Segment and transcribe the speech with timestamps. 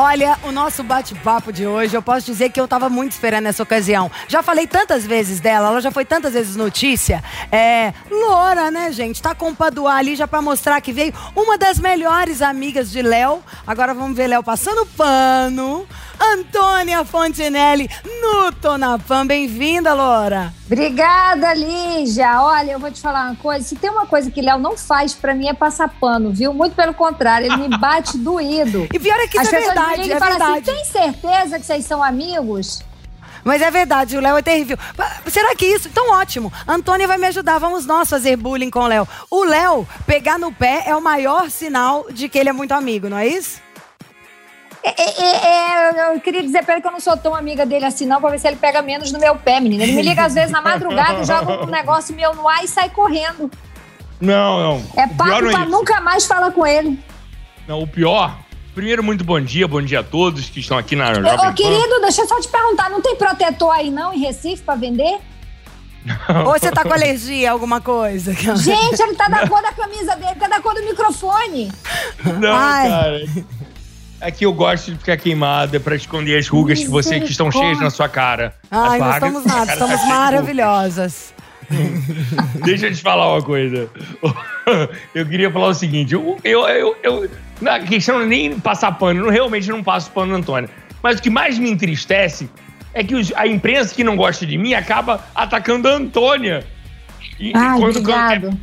[0.00, 3.64] Olha, o nosso bate-papo de hoje, eu posso dizer que eu tava muito esperando essa
[3.64, 4.08] ocasião.
[4.28, 7.20] Já falei tantas vezes dela, ela já foi tantas vezes notícia.
[7.50, 7.92] É.
[8.08, 9.20] Loura, né, gente?
[9.20, 13.02] Tá com o Paduá ali já pra mostrar que veio uma das melhores amigas de
[13.02, 13.42] Léo.
[13.66, 15.84] Agora vamos ver Léo passando pano.
[16.20, 17.88] Antônia Fontinelli
[18.20, 19.26] no Tonapam.
[19.26, 20.52] Bem-vinda, Loura.
[20.66, 22.42] Obrigada, Lígia.
[22.42, 23.64] Olha, eu vou te falar uma coisa.
[23.64, 26.52] Se tem uma coisa que Léo não faz pra mim é passar pano, viu?
[26.52, 28.86] Muito pelo contrário, ele me bate doído.
[28.92, 30.70] E pior é que As isso é pessoas me verdade, ligam é falam verdade.
[30.70, 32.82] assim: tem certeza que vocês são amigos?
[33.44, 34.76] Mas é verdade, o Léo é terrível.
[35.26, 35.88] Será que isso?
[35.88, 36.52] Então ótimo.
[36.66, 37.58] Antônia vai me ajudar.
[37.58, 39.08] Vamos nós fazer bullying com o Léo.
[39.30, 43.08] O Léo pegar no pé é o maior sinal de que ele é muito amigo,
[43.08, 43.60] não é isso?
[44.82, 47.84] É, é, é, eu queria dizer pra ele que eu não sou tão amiga dele
[47.84, 49.82] assim, não, pra ver se ele pega menos no meu pé, menina.
[49.84, 52.68] Ele me liga às vezes na madrugada e joga um negócio meu no ar e
[52.68, 53.50] sai correndo.
[54.20, 54.82] Não, não.
[54.96, 56.98] É O pior papo não é pra nunca mais falar com ele.
[57.66, 58.36] Não, o pior.
[58.74, 61.36] Primeiro, muito bom dia, bom dia a todos que estão aqui na Ô, Jovem ô,
[61.36, 61.52] Pan.
[61.52, 65.18] querido, deixa eu só te perguntar, não tem protetor aí não em Recife pra vender?
[66.46, 68.32] Ou você tá com alergia a alguma coisa?
[68.32, 71.70] Gente, ele tá da cor da camisa dele, tá da cor do microfone.
[72.38, 72.88] Não, Ai.
[72.88, 73.20] cara.
[74.20, 77.50] É que eu gosto de ficar queimada pra esconder as rugas que você que estão
[77.52, 78.54] cheias na sua cara.
[78.70, 81.34] Ai, cara- estamos nada, tá estamos de maravilhosas.
[82.64, 83.88] Deixa eu te falar uma coisa.
[85.14, 88.92] Eu queria falar o seguinte: eu, eu, eu, eu- na questão não é nem passar
[88.92, 90.68] pano, eu realmente não passo pano no Antônio.
[91.02, 92.50] Mas o que mais me entristece
[92.92, 96.66] é que os- a imprensa que não gosta de mim acaba atacando a Antônia.
[97.40, 98.58] E- e Ai, quando- obrigado.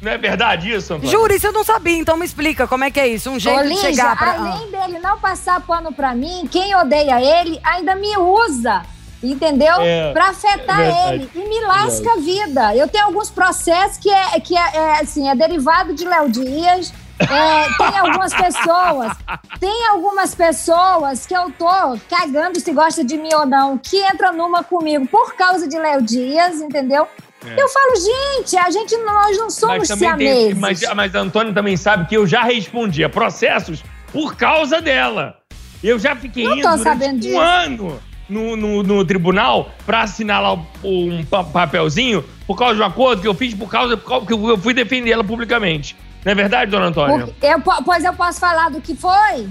[0.00, 1.10] Não é verdade isso, Antônio?
[1.10, 3.30] Juro, isso eu não sabia, então me explica como é que é isso.
[3.30, 4.32] Um jeito Ô, de Lígia, chegar pra.
[4.32, 8.82] além dele não passar pano pra mim, quem odeia ele ainda me usa,
[9.22, 9.74] entendeu?
[9.80, 12.76] É, pra afetar é ele e me lasca a vida.
[12.76, 16.92] Eu tenho alguns processos que é, que é, é, assim, é derivado de Léo Dias.
[17.20, 19.12] É, tem algumas pessoas,
[19.58, 24.32] tem algumas pessoas que eu tô cagando se gosta de mim ou não, que entra
[24.32, 27.06] numa comigo por causa de Léo Dias, entendeu?
[27.44, 27.60] É.
[27.60, 29.96] Eu falo, gente, a gente nós não somos Mas tem.
[29.98, 30.58] siameses.
[30.58, 35.36] Mas, mas a Antônio também sabe que eu já respondi a processos por causa dela.
[35.82, 37.38] Eu já fiquei Não indo um disso.
[37.38, 42.80] ano no, no, no tribunal pra assinar lá o- um pa- papelzinho por causa de
[42.82, 45.96] um acordo que eu fiz por causa, por causa que eu fui defender ela publicamente.
[46.28, 47.26] Não é verdade, dona Antônia?
[47.26, 49.48] Porque eu po- pois eu posso falar do que foi?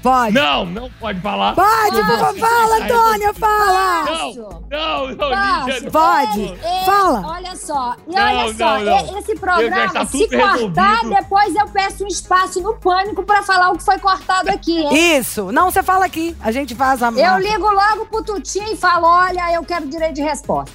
[0.00, 0.32] Pode.
[0.32, 1.56] Não, não pode falar.
[1.56, 4.04] Pode, por favor, fala, Antônia, fala!
[4.04, 4.32] Não,
[4.70, 5.90] não, não, Posso?
[5.90, 6.40] Pode.
[6.40, 7.26] Ele- ele- Fala.
[7.26, 9.18] Olha só, e Não, olha só, não, não.
[9.18, 11.10] esse programa, se cortar, resolvido.
[11.20, 15.18] depois eu peço um espaço no pânico pra falar o que foi cortado aqui, hein?
[15.18, 15.50] Isso.
[15.50, 16.36] Não, você fala aqui.
[16.40, 17.08] A gente faz a.
[17.08, 20.70] Eu ligo logo pro Tutinho e falo: olha, eu quero direito de resposta.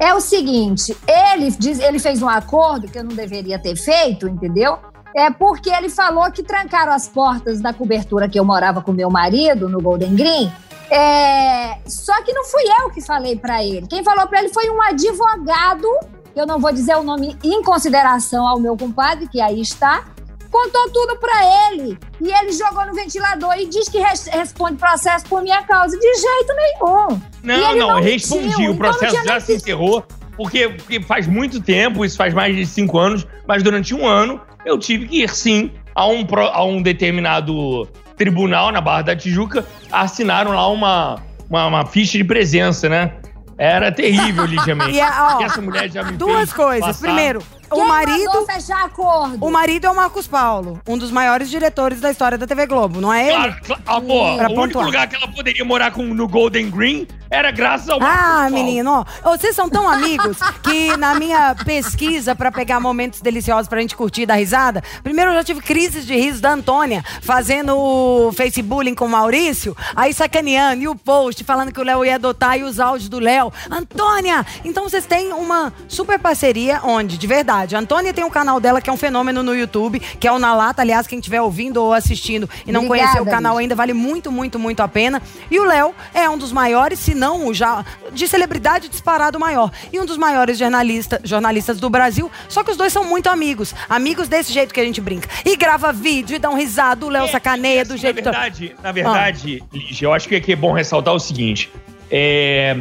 [0.00, 4.26] É o seguinte, ele, diz, ele fez um acordo que eu não deveria ter feito,
[4.26, 4.76] entendeu?
[5.14, 9.08] É porque ele falou que trancaram as portas da cobertura que eu morava com meu
[9.10, 10.50] marido no Golden Green.
[10.90, 13.86] É, só que não fui eu que falei pra ele.
[13.86, 15.86] Quem falou pra ele foi um advogado,
[16.34, 20.04] eu não vou dizer o nome em consideração ao meu compadre, que aí está,
[20.50, 21.98] contou tudo pra ele.
[22.20, 25.96] E ele jogou no ventilador e diz que res- responde processo por minha causa.
[25.98, 27.20] De jeito nenhum.
[27.42, 28.46] Não, não, não eu mentiu, respondi.
[28.48, 30.04] então o não processo tinha já se encerrou,
[30.36, 34.40] porque, porque faz muito tempo, isso faz mais de cinco anos, mas durante um ano
[34.64, 39.64] eu tive que ir sim a um, a um determinado tribunal na Barra da Tijuca,
[39.90, 41.16] assinaram lá uma,
[41.48, 43.12] uma, uma ficha de presença, né?
[43.56, 44.96] Era terrível, Lígia Mendes.
[44.96, 46.86] E ó, Porque essa mulher já me Duas coisas.
[46.86, 47.40] passar- Primeiro,
[47.82, 48.46] o marido.
[48.46, 49.44] fechar acordo?
[49.44, 53.00] O marido é o Marcos Paulo, um dos maiores diretores da história da TV Globo,
[53.00, 53.34] não é ele?
[53.36, 57.06] Claro, claro, amor, Pra o único lugar que ela poderia morar com, no Golden Green
[57.30, 58.50] era graças ao Ah, Marcos Paulo.
[58.54, 63.80] menino, ó, vocês são tão amigos que na minha pesquisa pra pegar momentos deliciosos pra
[63.80, 67.76] gente curtir e dar risada, primeiro eu já tive crises de riso da Antônia fazendo
[67.76, 72.16] o Facebook com o Maurício, aí sacaneando e o post falando que o Léo ia
[72.16, 73.52] adotar e os áudios do Léo.
[73.70, 77.76] Antônia, então vocês têm uma super parceria onde, de verdade, verdade.
[77.76, 80.38] A Antônia tem um canal dela que é um fenômeno no YouTube, que é o
[80.38, 80.82] Na Lata.
[80.82, 84.30] Aliás, quem estiver ouvindo ou assistindo e não Obrigada, conheceu o canal ainda, vale muito,
[84.30, 85.20] muito, muito a pena.
[85.50, 89.70] E o Léo é um dos maiores, se não o já, de celebridade disparado maior.
[89.92, 92.30] E um dos maiores jornalista, jornalistas do Brasil.
[92.48, 93.74] Só que os dois são muito amigos.
[93.88, 95.28] Amigos desse jeito que a gente brinca.
[95.44, 97.06] E grava vídeo e dá um risado.
[97.06, 100.52] O Léo sacaneia do assim, jeito Na verdade, na verdade, Lígia, eu acho que aqui
[100.52, 101.70] é bom ressaltar o seguinte.
[102.10, 102.76] É,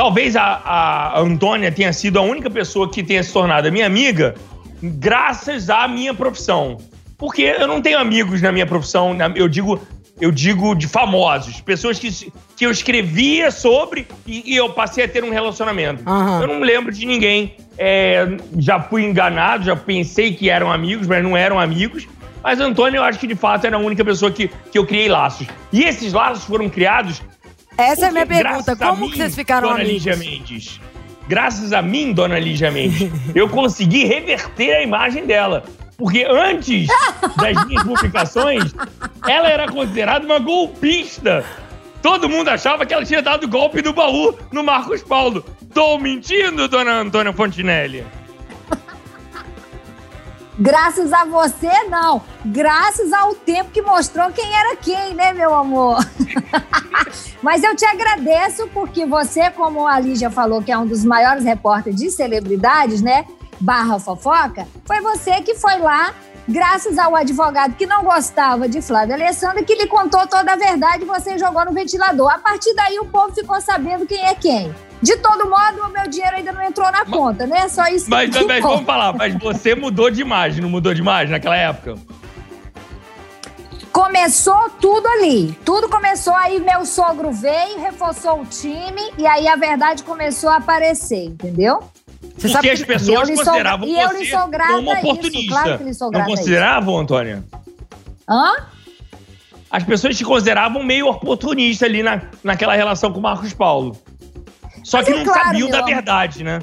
[0.00, 4.34] talvez a, a Antônia tenha sido a única pessoa que tenha se tornado minha amiga
[4.82, 6.78] graças à minha profissão.
[7.18, 9.78] Porque eu não tenho amigos na minha profissão, na- eu digo,
[10.18, 15.08] eu digo de famosos, pessoas que, que eu escrevia sobre e, e eu passei a
[15.08, 16.02] ter um relacionamento.
[16.06, 16.40] Aham.
[16.40, 17.54] Eu não me lembro de ninguém.
[17.76, 18.26] É,
[18.56, 22.08] já fui enganado, já pensei que eram amigos, mas não eram amigos.
[22.42, 25.08] Mas Antônio, eu acho que de fato era a única pessoa que, que eu criei
[25.10, 25.46] laços.
[25.70, 27.20] E esses laços foram criados.
[27.76, 28.76] Essa é a minha pergunta.
[28.76, 30.04] Como mim, que vocês ficaram dona amigos?
[30.04, 30.80] Lígia Mendes.
[31.28, 35.64] Graças a mim, dona Lígia Mendes, eu consegui reverter a imagem dela.
[35.96, 36.88] Porque antes
[37.36, 38.74] das minhas publicações,
[39.28, 41.44] ela era considerada uma golpista.
[42.02, 45.44] Todo mundo achava que ela tinha dado golpe do baú no Marcos Paulo.
[45.74, 48.04] Tô mentindo, dona Antônia Fontinelli.
[50.58, 52.22] Graças a você, não.
[52.44, 56.04] Graças ao tempo que mostrou quem era quem, né, meu amor?
[57.42, 61.44] Mas eu te agradeço porque você, como a Lígia falou, que é um dos maiores
[61.44, 63.24] repórteres de celebridades, né?
[63.58, 66.14] Barra fofoca, foi você que foi lá,
[66.48, 71.04] graças ao advogado que não gostava de Flávia Alessandra, que lhe contou toda a verdade
[71.04, 72.30] e você jogou no ventilador.
[72.30, 74.74] A partir daí o povo ficou sabendo quem é quem.
[75.02, 77.68] De todo modo, o meu dinheiro ainda não entrou na conta, né?
[77.68, 81.00] Só isso que Mas, mas vamos falar, mas você mudou de imagem, não mudou de
[81.00, 81.94] imagem naquela época?
[83.92, 85.52] Começou tudo ali.
[85.64, 90.56] Tudo começou aí, meu sogro veio, reforçou o time e aí a verdade começou a
[90.56, 91.80] aparecer, entendeu?
[92.20, 92.86] Você Porque sabe as que...
[92.86, 95.52] pessoas E eu sou- consideravam e eu você lhe sou grata como a isso, oportunista.
[95.62, 96.38] claro que lhe sou não grata isso.
[96.38, 97.44] consideravam, Antônia?
[98.28, 98.52] Hã?
[99.70, 103.96] As pessoas te consideravam meio oportunista ali na, naquela relação com o Marcos Paulo.
[104.84, 106.60] Só Mas que é não claro, sabiam da verdade, né?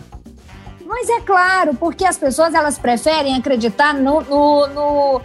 [0.86, 5.22] Mas é claro, porque as pessoas elas preferem acreditar no, no, no,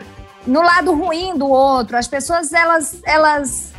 [0.46, 1.96] no lado ruim do outro.
[1.96, 3.72] As pessoas elas elas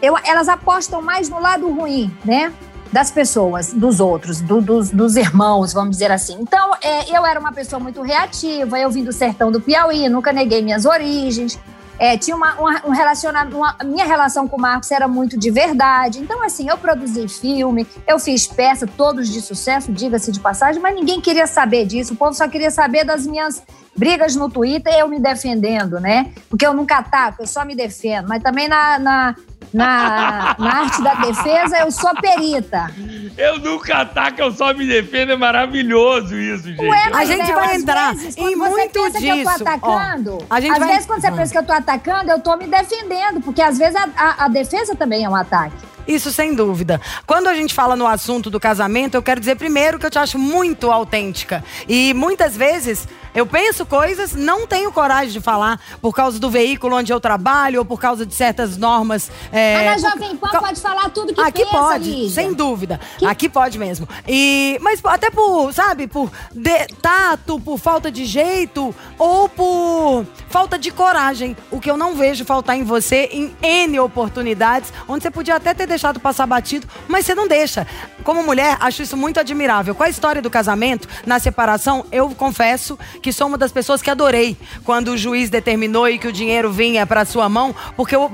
[0.00, 2.52] eu- elas apostam mais no lado ruim, né?
[2.92, 6.36] Das pessoas, dos outros, do- dos, dos irmãos, vamos dizer assim.
[6.40, 10.30] Então, é, eu era uma pessoa muito reativa, eu vim do sertão do Piauí, nunca
[10.32, 11.58] neguei minhas origens.
[11.98, 16.18] É, tinha uma, uma- um relacionamento, minha relação com o Marcos era muito de verdade.
[16.18, 20.94] Então, assim, eu produzi filme, eu fiz peça, todos de sucesso, diga-se de passagem, mas
[20.94, 22.14] ninguém queria saber disso.
[22.14, 23.62] O povo só queria saber das minhas
[23.96, 26.32] brigas no Twitter eu me defendendo, né?
[26.48, 28.26] Porque eu nunca ataco, eu só me defendo.
[28.28, 29.36] Mas também na, na,
[29.72, 32.90] na, na arte da defesa eu sou perita.
[33.36, 35.32] Eu nunca ataco, eu só me defendo.
[35.32, 36.84] É maravilhoso isso, gente.
[36.84, 39.50] Ué, A gente Léo, vai entrar vezes, em quando você muito pensa que eu tô
[39.50, 41.32] atacando, Ó, a gente às vai- vezes quando você Ah.
[41.32, 44.48] pensa que eu tô atacando, eu tô me defendendo, porque às vezes a, a- a
[44.48, 45.76] defesa também é um ataque.
[46.06, 47.00] Isso sem dúvida.
[47.24, 50.18] Quando a gente fala no assunto do casamento, eu quero dizer primeiro que eu te
[50.18, 51.62] acho muito autêntica.
[51.88, 56.96] E muitas vezes eu penso coisas, não tenho coragem de falar por causa do veículo
[56.96, 59.30] onde eu trabalho ou por causa de certas normas.
[59.52, 62.30] é, Mas na por- Jovem Pan ca- pode falar tudo que Aqui pensa, pode, Lígia.
[62.42, 63.00] sem dúvida.
[63.26, 64.08] Aqui pode mesmo.
[64.28, 70.78] E, mas até por, sabe, por de- tato, por falta de jeito ou por falta
[70.78, 71.56] de coragem.
[71.70, 75.72] O que eu não vejo faltar em você em N oportunidades, onde você podia até
[75.74, 77.86] ter deixado passar batido, mas você não deixa.
[78.24, 79.94] Como mulher, acho isso muito admirável.
[79.94, 84.10] Com a história do casamento, na separação, eu confesso que sou uma das pessoas que
[84.10, 88.30] adorei quando o juiz determinou e que o dinheiro vinha para sua mão, porque eu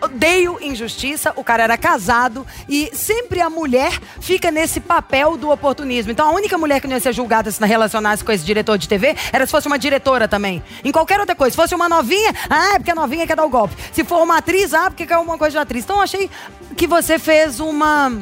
[0.00, 6.12] odeio injustiça, o cara era casado e sempre a mulher fica nesse papel do oportunismo.
[6.12, 8.88] Então a única mulher que não ia ser julgada se relacionasse com esse diretor de
[8.88, 10.62] TV era se fosse uma diretora também.
[10.84, 11.52] Em qualquer outra coisa.
[11.52, 13.74] Se fosse uma novinha, ah, é porque a novinha quer dar o golpe.
[13.92, 15.84] Se for uma atriz, ah, porque quer alguma coisa de atriz.
[15.84, 16.30] Então eu achei
[16.76, 18.12] que você fez uma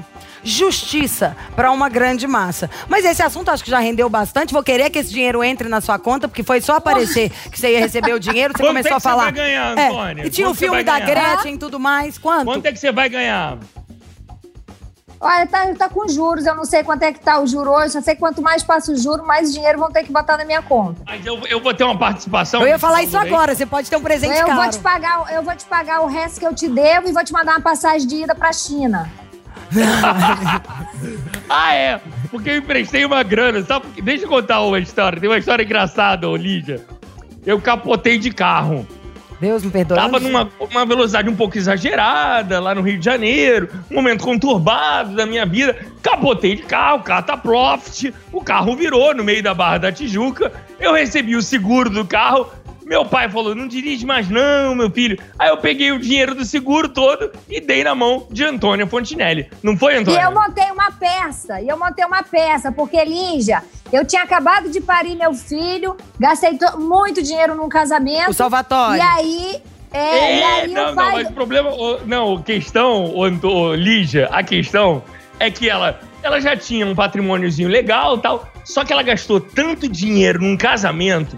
[0.44, 2.68] justiça para uma grande massa.
[2.88, 4.52] Mas esse assunto acho que já rendeu bastante.
[4.52, 7.72] Vou querer que esse dinheiro entre na sua conta, porque foi só aparecer que você
[7.72, 9.22] ia receber o dinheiro, você Quanto começou é a que você falar.
[9.24, 10.26] vai ganhar, É, Antônia?
[10.26, 11.06] e tinha o Quanto você filme da ganhar?
[11.36, 12.18] Gretchen e tudo mais.
[12.18, 12.44] Quanto?
[12.44, 13.58] Quanto é que você vai ganhar?
[15.24, 17.92] Olha, tá, tá com juros, eu não sei quanto é que tá o juro hoje,
[17.92, 20.44] só sei que quanto mais passa o juro, mais dinheiro vão ter que botar na
[20.44, 21.00] minha conta.
[21.06, 22.60] Mas eu, eu vou ter uma participação.
[22.60, 24.62] Eu ia falar isso agora, você pode ter um presente Eu caro.
[24.62, 27.22] vou, te pagar, eu vou te pagar o resto que eu te devo e vou
[27.24, 29.08] te mandar uma passagem de ida pra China.
[31.54, 32.00] Ah, é.
[32.30, 33.62] Porque eu emprestei uma grana.
[33.62, 34.00] Sabe?
[34.00, 35.20] Deixa eu contar uma história.
[35.20, 36.80] Tem uma história engraçada, ô Lídia.
[37.44, 38.86] Eu capotei de carro.
[39.42, 39.96] Deus me perdoe.
[39.96, 45.16] Tava numa uma velocidade um pouco exagerada lá no Rio de Janeiro, um momento conturbado
[45.16, 45.76] da minha vida.
[46.00, 50.52] Capotei de carro, tá profit, o carro virou no meio da Barra da Tijuca.
[50.78, 52.46] Eu recebi o seguro do carro.
[52.84, 55.18] Meu pai falou: não dirige mais, não, meu filho.
[55.38, 59.48] Aí eu peguei o dinheiro do seguro todo e dei na mão de Antônia Fontinelli.
[59.62, 60.22] Não foi, E Antônia?
[60.22, 63.62] eu montei uma peça, e eu montei uma peça, porque, Lígia,
[63.92, 68.30] eu tinha acabado de parir meu filho, gastei to- muito dinheiro num casamento.
[68.30, 68.98] O Salvatore.
[68.98, 69.62] E aí,
[69.92, 71.06] é, e aí não, o pai.
[71.06, 71.70] não, mas o problema.
[71.70, 75.02] o- Não, a questão, o, Lígia, a questão
[75.38, 79.40] é que ela, ela já tinha um patrimôniozinho legal e tal, só que ela gastou
[79.40, 81.36] tanto dinheiro num casamento,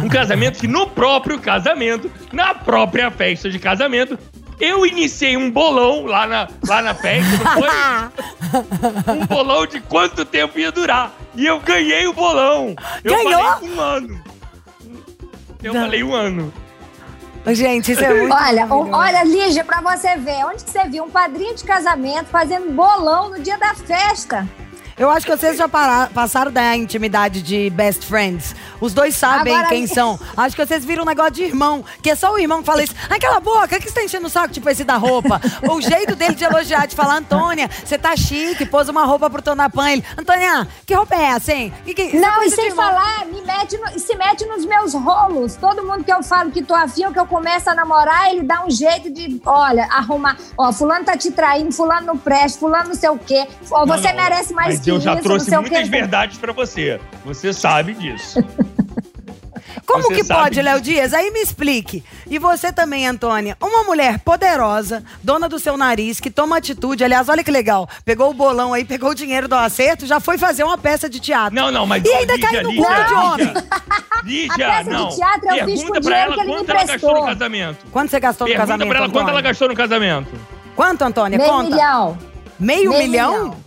[0.00, 4.18] um casamento que no próprio casamento, na própria festa de casamento,
[4.60, 9.14] eu iniciei um bolão lá na, lá na festa, não foi?
[9.14, 11.12] um bolão de quanto tempo ia durar.
[11.34, 12.74] E eu ganhei o bolão.
[13.02, 13.42] Eu Ganhou?
[13.42, 14.24] falei um ano.
[15.62, 15.80] Eu Não.
[15.82, 16.52] falei um ano.
[17.48, 21.10] Gente, isso é muito Olha, olha, Lígia, pra você ver, onde que você viu um
[21.10, 24.48] padrinho de casamento fazendo bolão no dia da festa?
[24.96, 28.54] Eu acho que vocês já para- passaram da intimidade de best friends.
[28.80, 30.18] Os dois sabem Agora- quem são.
[30.36, 32.82] Acho que vocês viram um negócio de irmão, que é só o irmão que fala
[32.84, 32.94] isso.
[33.10, 35.40] Ai, cala a boca, que você tá enchendo o saco, tipo esse da roupa.
[35.68, 39.42] o jeito dele de elogiar, de falar, Antônia, você tá chique, pôs uma roupa pro
[39.42, 39.90] Tonapan.
[39.90, 41.72] Ele, Antônia, que roupa é essa, hein?
[41.84, 45.56] Que, que, Não, e sem irmão." falar, me mete no- se mete nos meus rolos.
[45.56, 48.44] Todo mundo que eu falo que tô afim ou que eu começo a namorar, ele
[48.44, 50.36] dá um jeito de, olha, arrumar.
[50.56, 53.46] Ó, fulano tá te traindo, fulano não presta, fulano não sei o quê.
[53.72, 57.00] Ó, você Não, merece mais que eu já isso, trouxe o muitas verdades pra você.
[57.24, 58.38] Você sabe disso.
[59.86, 60.80] Como Você que pode, Léo.
[60.80, 61.12] Dias?
[61.12, 62.02] Aí me explique.
[62.28, 67.04] E você também, Antônia, uma mulher poderosa, dona do seu nariz, que toma atitude.
[67.04, 67.88] Aliás, olha que legal.
[68.04, 71.20] Pegou o bolão aí, pegou o dinheiro do acerto, já foi fazer uma peça de
[71.20, 71.54] teatro.
[71.54, 72.02] Não, não, mas.
[72.04, 73.54] E ainda Lígia, cai no Lígia, gol de homem.
[74.24, 76.56] Lígia, A peça de teatro eu fiz com Pergunta o dinheiro ela que ele me
[76.56, 77.24] quanto ela gastou no emprestou.
[77.26, 77.86] casamento.
[77.90, 80.30] Quanto você gastou no Pergunta casamento, pra ela quanto ela gastou no casamento.
[80.74, 81.38] Quanto, Antônia?
[81.38, 81.70] Meio Conta.
[81.70, 82.18] milhão.
[82.58, 83.32] Meio, Meio milhão?
[83.44, 83.63] milhão.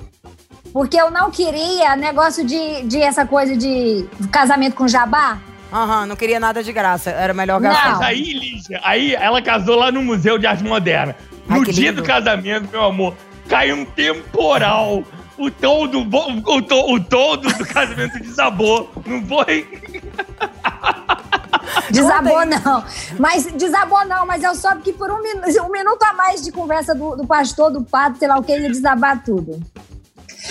[0.74, 5.40] Porque eu não queria negócio de, de essa coisa de casamento com jabá.
[5.72, 7.10] Aham, não queria nada de graça.
[7.10, 7.70] Era melhor Não.
[7.70, 7.92] gastar.
[7.92, 11.16] Mas aí, Lígia, aí ela casou lá no Museu de Arte Moderna.
[11.50, 12.02] Ai, No dia lindo.
[12.02, 13.16] do casamento, meu amor,
[13.50, 15.04] caiu um temporal.
[15.38, 18.90] O tom do, o tom, o tom do, do casamento desabou.
[19.06, 19.68] Não foi?
[21.92, 22.84] Desabou não.
[23.20, 26.52] Mas desabou não, mas eu soube que por um, minu- um minuto a mais de
[26.52, 29.62] conversa do, do pastor, do padre, sei lá o que, ia desabar tudo.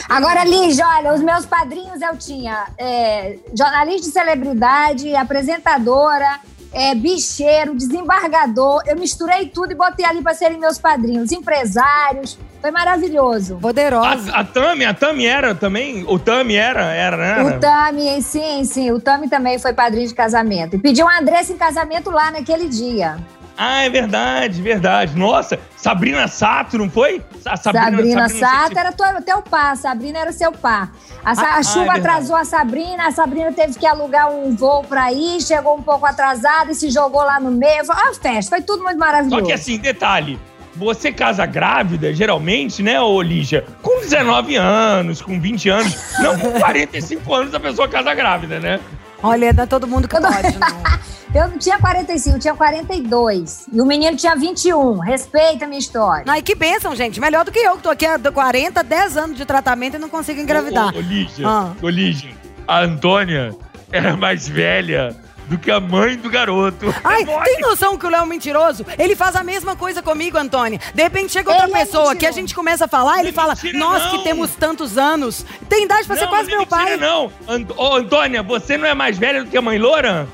[0.08, 6.40] Agora, Lígia, olha, os meus padrinhos eu tinha é, jornalista de celebridade, apresentadora,
[6.72, 8.82] é, bicheiro, desembargador.
[8.86, 12.38] Eu misturei tudo e botei ali para serem meus padrinhos, empresários.
[12.60, 13.56] Foi maravilhoso.
[13.56, 14.32] Poderosa.
[14.32, 16.04] A, a Tami, a Tami era também.
[16.06, 17.56] O Tami era, era, né?
[17.56, 20.76] O Tami, sim, sim, o Tami também foi padrinho de casamento.
[20.76, 23.16] E pediu a Andressa em casamento lá naquele dia.
[23.58, 25.16] Ah, é verdade, verdade.
[25.16, 27.22] Nossa, Sabrina Sato, não foi?
[27.40, 30.90] Sa- Sabrina, não sei Sato se- era tua- teu pá, Sabrina era seu pá.
[31.24, 32.00] A, Ah, a chuva é verdade.
[32.00, 36.04] atrasou a Sabrina, a Sabrina teve que alugar um voo pra ir, chegou um pouco
[36.04, 37.84] atrasada e se jogou lá no meio.
[37.84, 39.40] Foi uma festa, foi tudo muito maravilhoso.
[39.40, 40.38] Só que assim, detalhe.
[40.74, 43.64] Você casa grávida, geralmente, né, ô Lígia?
[43.80, 45.96] Com 19 anos, com 20 anos.
[46.18, 48.78] Não com 45 anos a pessoa casa grávida, né?
[49.26, 50.66] Olha, é todo mundo que Eu não- pode, não.
[51.34, 53.66] Eu não tinha 45, eu tinha 42.
[53.70, 54.98] E o menino tinha 21.
[55.00, 56.24] Respeita a minha história.
[56.26, 57.20] Ai, que bênção, gente.
[57.20, 60.08] Melhor do que eu, que tô aqui há 40, 10 anos de tratamento e não
[60.08, 60.94] consigo engravidar.
[60.94, 61.72] Ô, ô, Lígia, Ah.
[61.82, 62.30] ô, Lígia,
[62.66, 63.54] a Antônia
[63.92, 65.14] era mais velha
[65.48, 66.92] do que a mãe do garoto.
[67.04, 68.84] Ai, É tem noção que o Léo é mentiroso?
[68.98, 70.80] Ele faz a mesma coisa comigo, Antônia.
[70.94, 73.28] De repente chega outra Ele é pessoa que a gente começa a falar, ele Não
[73.30, 74.10] é fala, mentira, nós não.
[74.10, 75.44] que temos tantos anos.
[75.68, 76.84] Tem idade pra ser Não, quase não é meu pai.
[76.90, 80.26] mentira, Não, Ant ô, Antônia, você não é mais velha do que a mãe Loura?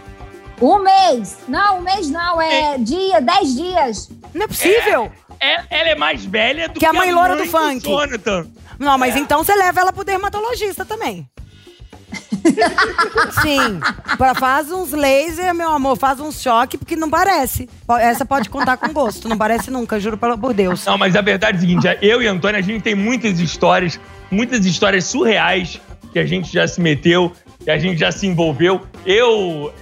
[0.61, 1.39] Um mês.
[1.49, 4.09] Não, um mês não, é dia, 10 dias.
[4.33, 5.11] Não é possível.
[5.41, 7.81] É- ela é mais velha do Que a mãe loura do funk.
[7.83, 8.47] Jonathan.
[8.79, 11.27] Não, mas então você leva ela pro dermatologista também.
[13.43, 13.81] Sim.
[14.17, 17.69] Pra, faz uns laser, meu amor, faz uns choque, porque não parece.
[18.01, 20.85] Essa pode contar com gosto, não parece nunca, juro pelo- por Deus.
[20.85, 23.39] Não, mas a verdade é a seguinte: eu e a Antônia, a gente tem muitas
[23.41, 23.99] histórias,
[24.31, 25.81] muitas histórias surreais
[26.13, 27.33] que a gente já se meteu,
[27.63, 28.83] que a gente já se envolveu.
[29.07, 29.73] Eu.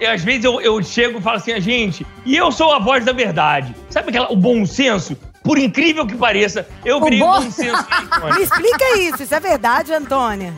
[0.00, 2.78] eu, às vezes eu, eu chego e falo assim, a gente, e eu sou a
[2.78, 3.74] voz da verdade.
[3.90, 5.16] Sabe aquela, o bom senso?
[5.42, 9.32] Por incrível que pareça, eu O o bom- bom senso da Me explica isso, isso
[9.34, 10.52] é verdade, Antônia?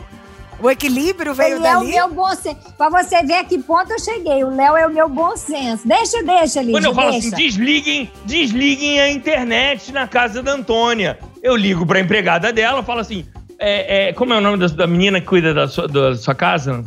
[0.61, 1.91] O equilíbrio veio Ele é o dali?
[1.91, 2.57] meu bom senso.
[2.77, 4.43] Pra você ver a que ponto eu cheguei.
[4.43, 5.87] O Léo é o meu bom senso.
[5.87, 7.27] Deixa, deixa, Lídia, Quando eu falo deixa.
[7.27, 11.17] assim, desliguem, desliguem a internet na casa da Antônia.
[11.41, 13.25] Eu ligo pra empregada dela, falo assim,
[13.57, 16.35] é, é, como é o nome da, da menina que cuida da sua, da sua
[16.35, 16.83] casa?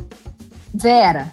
[0.75, 1.33] Vera.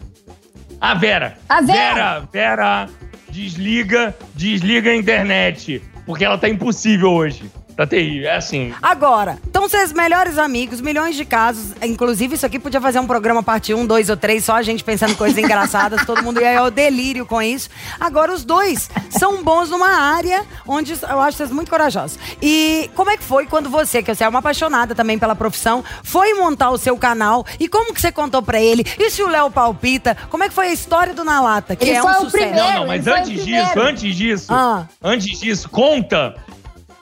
[0.79, 1.38] A Vera.
[1.50, 1.75] A Vera.
[1.93, 2.89] Vera, Vera,
[3.29, 5.81] desliga, desliga a internet.
[6.05, 7.51] Porque ela tá impossível hoje.
[7.79, 8.29] Tá terrível.
[8.29, 8.74] É assim.
[8.81, 11.67] Agora, estão seus melhores amigos, milhões de casos.
[11.81, 14.83] Inclusive, isso aqui podia fazer um programa parte 1, 2 ou 3, só a gente
[14.83, 17.69] pensando em coisas engraçadas, todo mundo ia ao delírio com isso.
[17.98, 22.19] Agora, os dois são bons numa área onde eu acho vocês muito corajosos.
[22.41, 25.81] E como é que foi quando você, que você é uma apaixonada também pela profissão,
[26.03, 27.45] foi montar o seu canal?
[27.62, 28.83] E como que você contou pra ele?
[29.00, 30.17] E se o Léo palpita?
[30.29, 31.77] Como é que foi a história do Na Lata?
[31.77, 32.31] Que Ele é foi um o sucesso.
[32.43, 32.57] primeiro.
[32.57, 34.86] Não, não, mas antes disso, antes disso, Ah.
[35.01, 36.36] antes disso, conta.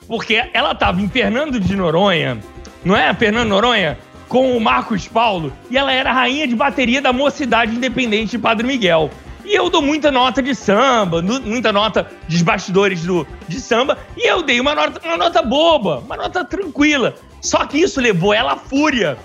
[0.08, 2.38] Porque ela tava em Fernando de Noronha,
[2.82, 3.12] não é?
[3.12, 3.98] Fernando Noronha?
[4.26, 5.52] Com o Marcos Paulo.
[5.70, 9.10] E ela era rainha de bateria da Mocidade Independente de Padre Miguel.
[9.44, 13.98] E eu dou muita nota de samba, muita nota dos bastidores do, de samba.
[14.16, 17.14] E eu dei uma nota, uma nota boba, uma nota tranquila.
[17.40, 19.16] Só que isso levou ela à fúria.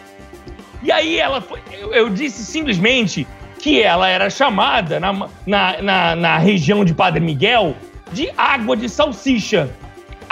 [0.81, 1.61] E aí ela foi.
[1.71, 3.27] Eu, eu disse simplesmente
[3.59, 5.13] que ela era chamada na,
[5.45, 7.75] na, na, na região de Padre Miguel
[8.11, 9.69] de água de salsicha.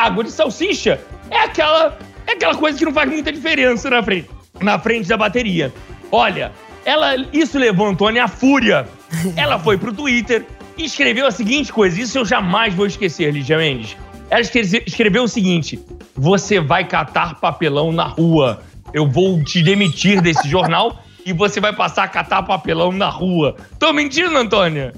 [0.04, 4.30] Água de salsicha é aquela, é aquela coisa que não faz muita diferença na frente,
[4.60, 5.74] na frente da bateria.
[6.12, 6.52] Olha,
[6.86, 8.88] ela, isso levou Antônia à fúria.
[9.36, 10.46] Ela foi pro Twitter
[10.78, 13.96] e escreveu a seguinte coisa: isso eu jamais vou esquecer, Lígia Mendes.
[14.30, 15.80] Ela escreve- escreveu o seguinte:
[16.16, 18.62] Você vai catar papelão na rua.
[18.94, 23.56] Eu vou te demitir desse jornal e você vai passar a catar papelão na rua.
[23.78, 24.94] Tô mentindo, Antônia?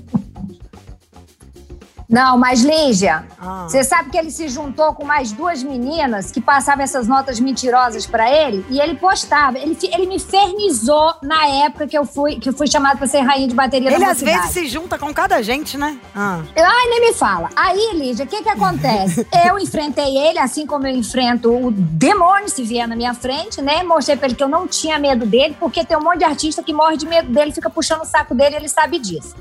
[2.14, 3.66] Não, mas Lígia, Ah.
[3.68, 8.06] você sabe que ele se juntou com mais duas meninas que passavam essas notas mentirosas
[8.06, 9.58] pra ele e ele postava.
[9.58, 13.22] Ele, ele me infernizou na época que eu fui, que eu fui chamada pra ser
[13.22, 14.38] rainha de bateria Ele da às mocidade.
[14.38, 15.98] vezes se junta com cada gente, né?
[16.16, 16.42] Ah.
[16.56, 17.50] Ai, nem me fala.
[17.56, 19.26] Aí, Lígia, o que que acontece?
[19.48, 23.82] eu enfrentei ele, assim como eu enfrento o demônio se vier na minha frente, né?
[23.82, 26.62] Mostrei pra ele que eu não tinha medo dele, porque tem um monte de artista
[26.62, 29.36] que morre de medo dele, fica puxando o saco dele e ele sabe disso.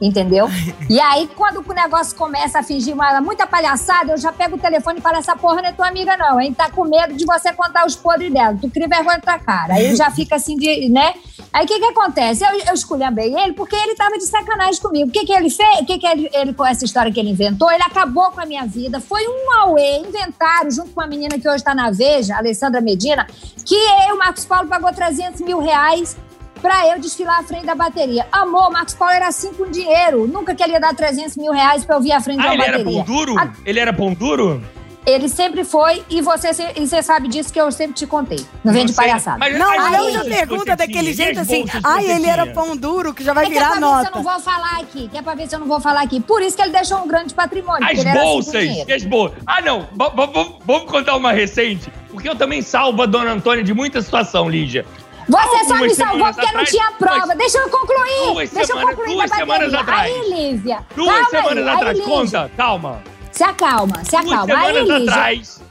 [0.00, 0.46] Entendeu?
[0.90, 4.58] E aí, quando o negócio começa a fingir uma, muita palhaçada, eu já pego o
[4.58, 6.52] telefone e falo: essa porra não é tua amiga, não, hein?
[6.52, 8.56] Tá com medo de você contar os podres dela.
[8.60, 9.74] Tu cria vergonha na tua cara.
[9.74, 11.14] Aí já fica assim de, né?
[11.52, 12.44] Aí o que que acontece?
[12.44, 15.08] Eu, eu esculhambei ele porque ele tava de sacanagem comigo.
[15.08, 15.80] O que que ele fez?
[15.80, 17.70] O que que ele, ele, com essa história que ele inventou?
[17.70, 19.00] Ele acabou com a minha vida.
[19.00, 23.26] Foi um auê, inventaram, junto com uma menina que hoje tá na Veja, Alessandra Medina,
[23.64, 23.74] que
[24.08, 26.16] eu, Marcos Paulo, pagou 300 mil reais
[26.60, 28.26] pra eu desfilar à frente da bateria.
[28.32, 30.26] Amor, Marcos Paulo era assim com dinheiro.
[30.26, 32.54] Nunca que ele ia dar 300 mil reais pra eu vir à frente Ah, uma
[32.54, 33.04] ele era bateria.
[33.04, 33.34] pão duro?
[33.38, 34.62] Ah, Ele era pão duro?
[35.08, 38.44] ele sempre foi, e você, e você sabe disso que eu sempre te contei.
[38.64, 39.38] Não vem de palhaçada.
[39.38, 41.46] mas Não, as o aí- Léo bolsas já que pergunta daquele tinha, e jeito as
[41.48, 41.64] assim.
[41.84, 43.86] Ai, ele era pão duro, que já vai É que é virar pra ver se
[43.86, 44.10] eu nota.
[44.16, 46.18] não vou falar aqui, que é pra ver se eu não vou falar aqui.
[46.20, 47.84] Por isso que ele deixou um grande patrimônio.
[47.88, 49.38] As era assim bolsas, as bolsas.
[49.46, 49.86] Ah, não.
[50.66, 51.88] Vamos contar uma recente.
[52.10, 54.84] Porque eu também salvo a dona Antônia de muita situação, Lígia.
[55.28, 57.20] Você só me salvou porque atrás, não tinha prova.
[57.26, 58.26] duas- Deixa eu concluir.
[58.32, 60.12] duas Deixa eu semanas- concluir duas semanas atrás.
[60.12, 60.86] Aí, Lívia.
[60.94, 61.74] Duas calma semanas aí.
[61.74, 61.98] atrás.
[62.00, 63.02] Aí, Conta, calma.
[63.32, 64.54] Se acalma, se Duas acalma.
[64.58, 65.12] Aí, semanas Lígia.
[65.12, 65.62] atrás.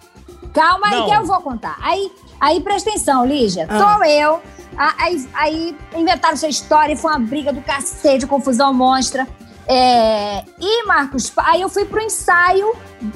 [0.54, 1.10] Calma aí Não.
[1.10, 1.78] que eu vou contar.
[1.82, 3.66] Aí, aí presta atenção, Lígia.
[3.70, 3.98] Ah.
[3.98, 4.42] Tô eu.
[4.78, 9.26] Aí, aí inventaram essa história e foi uma briga do cacete, confusão monstra.
[9.68, 12.74] É, e Marcos, aí eu fui pro ensaio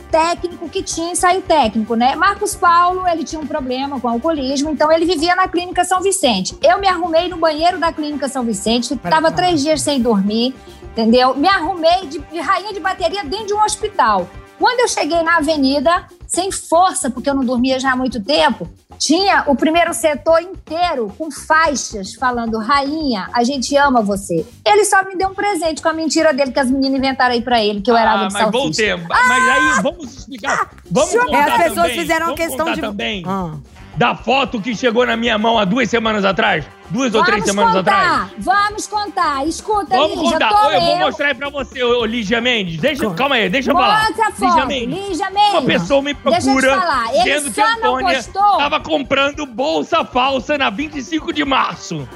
[0.10, 2.16] técnico que tinha ensaio técnico, né?
[2.16, 6.58] Marcos Paulo, ele tinha um problema com alcoolismo, então ele vivia na clínica São Vicente.
[6.64, 10.56] Eu me arrumei no banheiro da clínica São Vicente, tava três dias sem dormir,
[10.92, 11.36] entendeu?
[11.36, 14.28] Me arrumei de, de rainha de bateria dentro de um hospital.
[14.58, 18.70] Quando eu cheguei na avenida, sem força, porque eu não dormia já há muito tempo,
[19.00, 24.46] tinha o primeiro setor inteiro com faixas falando: Rainha, a gente ama você.
[24.66, 27.42] Ele só me deu um presente com a mentira dele que as meninas inventaram aí
[27.42, 28.52] pra ele, que eu era Ah, de mas salsicha.
[28.96, 29.08] voltemos.
[29.10, 30.70] Mas aí, vamos explicar.
[30.92, 32.82] Vamos É, as pessoas também, fizeram vamos questão de.
[32.82, 33.56] também Ah.
[34.00, 36.64] Da foto que chegou na minha mão há duas semanas atrás.
[36.90, 38.08] Duas ou três semanas atrás.
[38.08, 39.46] contar, vamos contar.
[39.46, 40.50] Escuta, Vamos Lígia, contar.
[40.50, 40.98] tô eu vou eu.
[41.00, 42.80] mostrar aí pra você, ô, Lígia Mendes.
[42.80, 44.06] Deixa, calma aí, deixa eu falar.
[44.06, 45.10] Mostra a Lígia foto, Mendes.
[45.10, 45.52] Lígia Mendes.
[45.52, 48.58] Uma pessoa me Deixa procura falar, ele dizendo que só a não Antônia postou.
[48.58, 52.08] tava comprando bolsa falsa na 25 de março.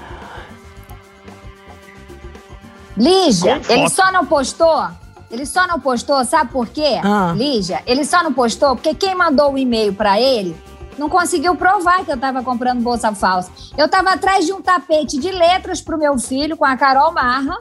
[2.96, 3.90] Lígia, ele foto.
[3.92, 4.88] só não postou.
[5.30, 7.02] Ele só não postou, sabe por quê?
[7.04, 7.34] Ah.
[7.36, 10.56] Lígia, ele só não postou porque quem mandou o e-mail pra ele
[10.98, 13.52] não conseguiu provar que eu tava comprando bolsa falsa.
[13.78, 17.58] Eu tava atrás de um tapete de letras pro meu filho com a Carol Marra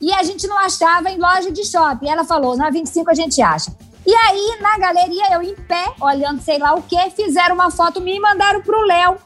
[0.00, 2.08] e a gente não achava em loja de shopping.
[2.08, 3.72] Ela falou, na 25 a gente acha.
[4.06, 8.00] E aí, na galeria, eu em pé, olhando sei lá o quê, fizeram uma foto
[8.00, 9.18] minha e mandaram pro Léo.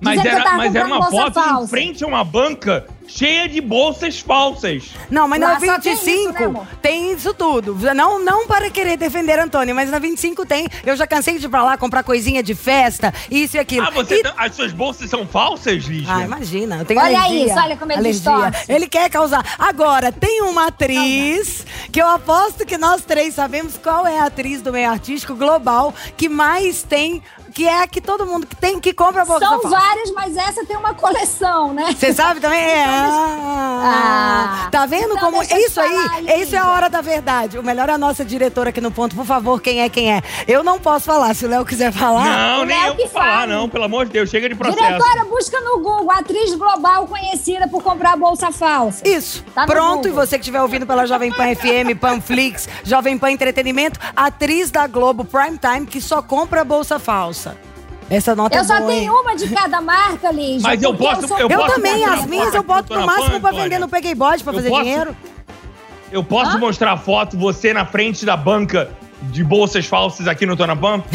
[0.00, 1.68] Mas era, mas era uma foto em falsa.
[1.68, 4.84] frente a uma banca cheia de bolsas falsas.
[5.10, 6.66] Não, mas na Lá só tem 25 isso, né, amor?
[6.82, 7.76] tem isso tudo.
[7.94, 10.66] Não, não para querer defender Antônio, mas na 25 tem.
[10.84, 13.86] Eu já cansei de ir pra lá comprar coisinha de festa, isso e aquilo.
[13.86, 16.12] Ah, você E- não- as suas bolsas são falsas, Lígia?
[16.14, 17.46] Ah, imagina, eu tenho Olha alergia.
[17.46, 18.32] isso, olha como ele alergia.
[18.32, 18.72] distorce.
[18.72, 19.44] Ele quer causar.
[19.58, 24.60] Agora, tem uma atriz que eu aposto que nós três sabemos qual é a atriz
[24.62, 27.22] do meio artístico global que mais tem
[27.54, 29.76] que é a que todo mundo que tem que compra a bolsa São falsa.
[29.78, 31.94] várias, mas essa tem uma coleção, né?
[31.96, 32.60] Você sabe também?
[32.64, 32.84] É.
[32.84, 34.68] Ah, Ah.
[34.70, 35.42] tá vendo Então como.
[35.42, 35.90] É isso aí.
[35.94, 37.58] falar, Isso é a hora da verdade.
[37.58, 39.14] O melhor é a nossa diretora aqui no ponto.
[39.14, 40.22] Por favor, quem é quem é?
[40.48, 41.34] Eu não posso falar.
[41.34, 42.24] Se o Léo quiser falar.
[42.24, 43.52] Não, o nem Léo eu que vou falar, fale.
[43.52, 43.68] não.
[43.68, 44.82] Pelo amor de Deus, chega de processo.
[44.82, 49.06] Diretora, busca no Google, atriz global conhecida por comprar bolsa falsa.
[49.06, 49.44] Isso.
[49.54, 50.08] Tá Pronto.
[50.08, 54.86] E você que estiver ouvindo pela Jovem Pan FM, Panflix, Jovem Pan Entretenimento, atriz da
[54.86, 57.43] Globo Prime Time que só compra bolsa falsa.
[58.10, 59.20] Essa nota Eu é só boa, tenho hein?
[59.22, 60.60] uma de cada marca, Lígia.
[60.68, 62.88] Mas eu posso- sou- eu Eu posso também, mostrar as a minhas foto eu boto
[62.94, 64.82] Dona máximo pra vender no Peguei Bode pra Eu fazer posso?
[64.82, 65.16] dinheiro.
[66.12, 68.90] Eu posso mostrar foto, você na frente da banca
[69.22, 71.02] de bolsas falsas aqui no Tona Pan?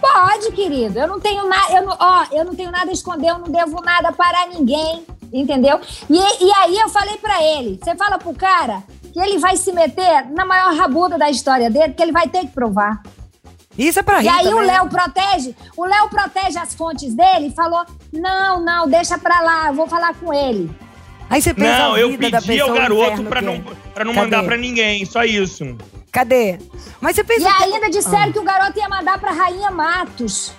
[0.00, 0.98] Pode, querido.
[0.98, 3.48] Eu não tenho nada, eu não, ó, eu não tenho nada a esconder, eu não
[3.48, 5.78] devo nada para ninguém, entendeu?
[6.08, 8.82] E, e aí eu falei pra ele, você fala pro cara
[9.12, 12.40] que ele vai se meter na maior rabuda da história dele, que ele vai ter
[12.40, 13.02] que provar.
[13.82, 14.66] Isso é pra E rir aí o também.
[14.66, 19.68] Léo protege, o Léo protege as fontes dele e falou: "Não, não, deixa pra lá,
[19.68, 20.70] eu vou falar com ele".
[21.30, 23.62] Aí você pensa Não, a eu pedi ao o garoto pra não, é.
[23.94, 24.24] pra não Cadê?
[24.26, 25.76] mandar pra ninguém, só isso.
[26.12, 26.58] Cadê?
[27.00, 27.48] Mas você pensa...
[27.48, 30.52] E que- ainda disseram que o garoto ia mandar pra Rainha Matos.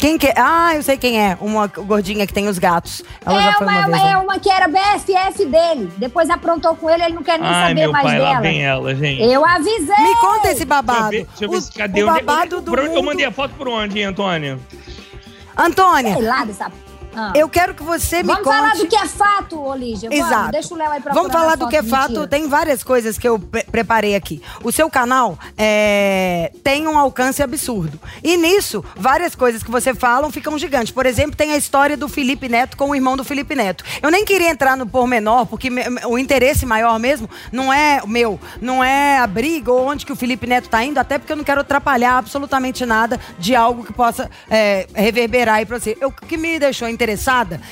[0.00, 0.34] Quem que é?
[0.36, 1.36] Ah, eu sei quem é.
[1.40, 3.02] Uma gordinha que tem os gatos.
[3.24, 4.00] Ela já É foi uma, uma, vez.
[4.02, 4.16] é né?
[4.16, 5.92] uma que era BFF dele.
[5.98, 8.30] Depois aprontou com ele, ele não quer nem Ai, saber meu mais pai, dela.
[8.32, 9.22] lá vem ela, gente.
[9.22, 9.78] Eu avisei.
[9.98, 11.10] Me conta esse Deixa eu babado.
[11.10, 13.02] ver, deixa eu ver O- se cadê o onde- babado onde- do Eu mundo.
[13.04, 14.58] mandei a foto por onde, hein, Antônio?
[15.56, 16.72] Antônia, Sei lá dessa...
[17.20, 17.32] Ah.
[17.34, 18.56] eu quero que você me Vamos conte...
[18.56, 20.08] falar do que é fato, Olígia.
[20.08, 20.52] Vamos, Exato.
[20.52, 22.26] Deixa o Léo aí pra Vamos falar do que é fato.
[22.26, 24.42] Tem várias coisas que eu pre- preparei aqui.
[24.62, 28.00] O seu canal é, tem um alcance absurdo.
[28.22, 30.92] E nisso, várias coisas que você fala ficam gigantes.
[30.92, 33.84] Por exemplo, tem a história do Felipe Neto com o irmão do Felipe Neto.
[34.02, 38.08] Eu nem queria entrar no pormenor, porque me- o interesse maior mesmo não é o
[38.08, 41.32] meu, não é a briga ou onde que o Felipe Neto tá indo, até porque
[41.32, 45.96] eu não quero atrapalhar absolutamente nada de algo que possa é, reverberar aí pra você.
[46.02, 46.88] O que me deixou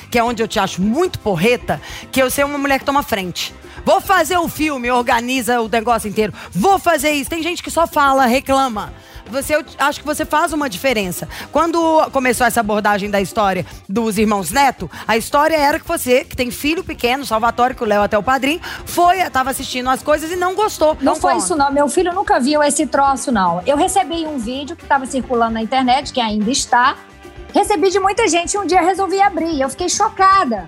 [0.09, 3.03] que é onde eu te acho muito porreta, que eu ser uma mulher que toma
[3.03, 3.53] frente.
[3.85, 6.33] Vou fazer o filme, organiza o negócio inteiro.
[6.51, 7.29] Vou fazer isso.
[7.29, 8.93] Tem gente que só fala, reclama.
[9.31, 11.27] Você, eu acho que você faz uma diferença.
[11.51, 11.79] Quando
[12.11, 16.49] começou essa abordagem da história dos irmãos Neto, a história era que você, que tem
[16.49, 20.35] filho pequeno, Salvatore, que o Léo até o padrinho, foi, tava assistindo as coisas e
[20.35, 20.97] não gostou.
[20.99, 21.45] Não foi conta.
[21.45, 21.71] isso, não.
[21.71, 23.61] Meu filho nunca viu esse troço, não.
[23.65, 26.95] Eu recebi um vídeo que estava circulando na internet, que ainda está.
[27.53, 29.59] Recebi de muita gente e um dia resolvi abrir.
[29.59, 30.67] Eu fiquei chocada.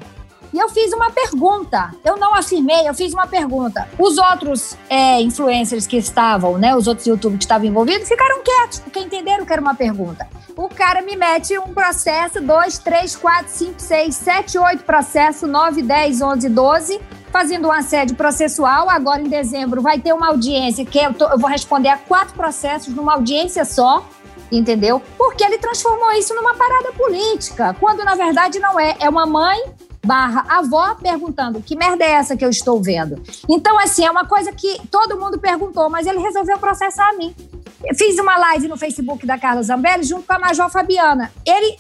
[0.54, 1.92] E eu fiz uma pergunta.
[2.04, 3.88] Eu não afirmei, eu fiz uma pergunta.
[3.98, 6.76] Os outros é, influencers que estavam, né?
[6.76, 10.28] Os outros youtubers que estavam envolvidos ficaram quietos, porque entenderam que era uma pergunta.
[10.58, 15.82] O cara me mete um processo, dois, três, quatro, cinco, seis, sete, oito processos, nove,
[15.82, 17.00] dez, onze, doze,
[17.32, 18.90] fazendo um assédio processual.
[18.90, 22.34] Agora, em dezembro, vai ter uma audiência que eu, tô- eu vou responder a quatro
[22.34, 24.06] processos numa audiência só.
[24.52, 25.02] Entendeu?
[25.18, 28.96] Porque ele transformou isso numa parada política, quando na verdade não é.
[29.00, 29.64] É uma mãe
[30.06, 33.22] barra avó perguntando que merda é essa que eu estou vendo.
[33.50, 37.36] Então, assim, é uma coisa que todo mundo perguntou, mas ele resolveu processar a mim.
[37.84, 41.32] Eu fiz uma live no Facebook da Carla Zambelli junto com a Major Fabiana.
[41.46, 41.78] Ele,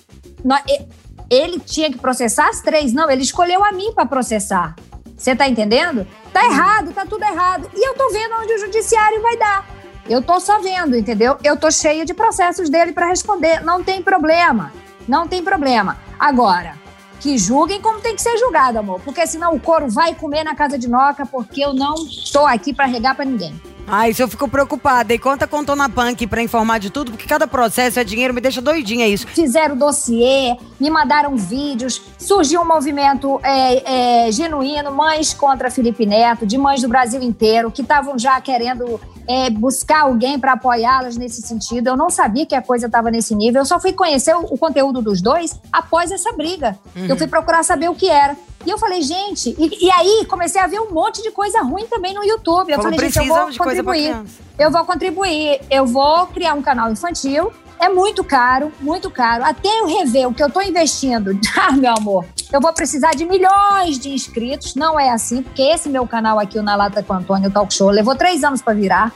[1.29, 4.75] ele tinha que processar as três, não, ele escolheu a mim para processar.
[5.15, 6.07] Você tá entendendo?
[6.33, 7.69] Tá errado, tá tudo errado.
[7.75, 9.67] E eu tô vendo onde o judiciário vai dar.
[10.09, 11.37] Eu tô só vendo, entendeu?
[11.43, 13.63] Eu tô cheia de processos dele para responder.
[13.63, 14.71] Não tem problema.
[15.07, 15.97] Não tem problema.
[16.19, 16.75] Agora,
[17.19, 18.99] que julguem como tem que ser julgado, amor.
[19.01, 21.93] Porque senão o couro vai comer na casa de Noca, porque eu não
[22.31, 23.53] tô aqui para regar para ninguém.
[23.87, 25.13] Ah, isso eu fico preocupada.
[25.13, 28.41] E conta com Tona Punk pra informar de tudo, porque cada processo é dinheiro, me
[28.41, 29.27] deixa doidinha isso.
[29.27, 36.45] Fizeram dossiê, me mandaram vídeos, surgiu um movimento é, é, genuíno, mães contra Felipe Neto,
[36.45, 38.99] de mães do Brasil inteiro, que estavam já querendo
[39.31, 41.87] é, buscar alguém para apoiá-las nesse sentido.
[41.87, 44.57] Eu não sabia que a coisa estava nesse nível, eu só fui conhecer o, o
[44.57, 46.77] conteúdo dos dois após essa briga.
[46.93, 48.35] Eu fui procurar saber o que era.
[48.65, 51.87] E eu falei, gente, e, e aí comecei a ver um monte de coisa ruim
[51.87, 52.71] também no YouTube.
[52.71, 54.23] Eu Falou, falei, gente, eu vou contribuir.
[54.59, 57.51] Eu vou contribuir, eu vou criar um canal infantil.
[57.81, 59.43] É muito caro, muito caro.
[59.43, 63.25] Até eu rever o que eu tô investindo, ah, meu amor, eu vou precisar de
[63.25, 64.75] milhões de inscritos.
[64.75, 67.89] Não é assim, porque esse meu canal aqui, o Na Lata com Antônio Talk Show,
[67.89, 69.11] levou três anos para virar.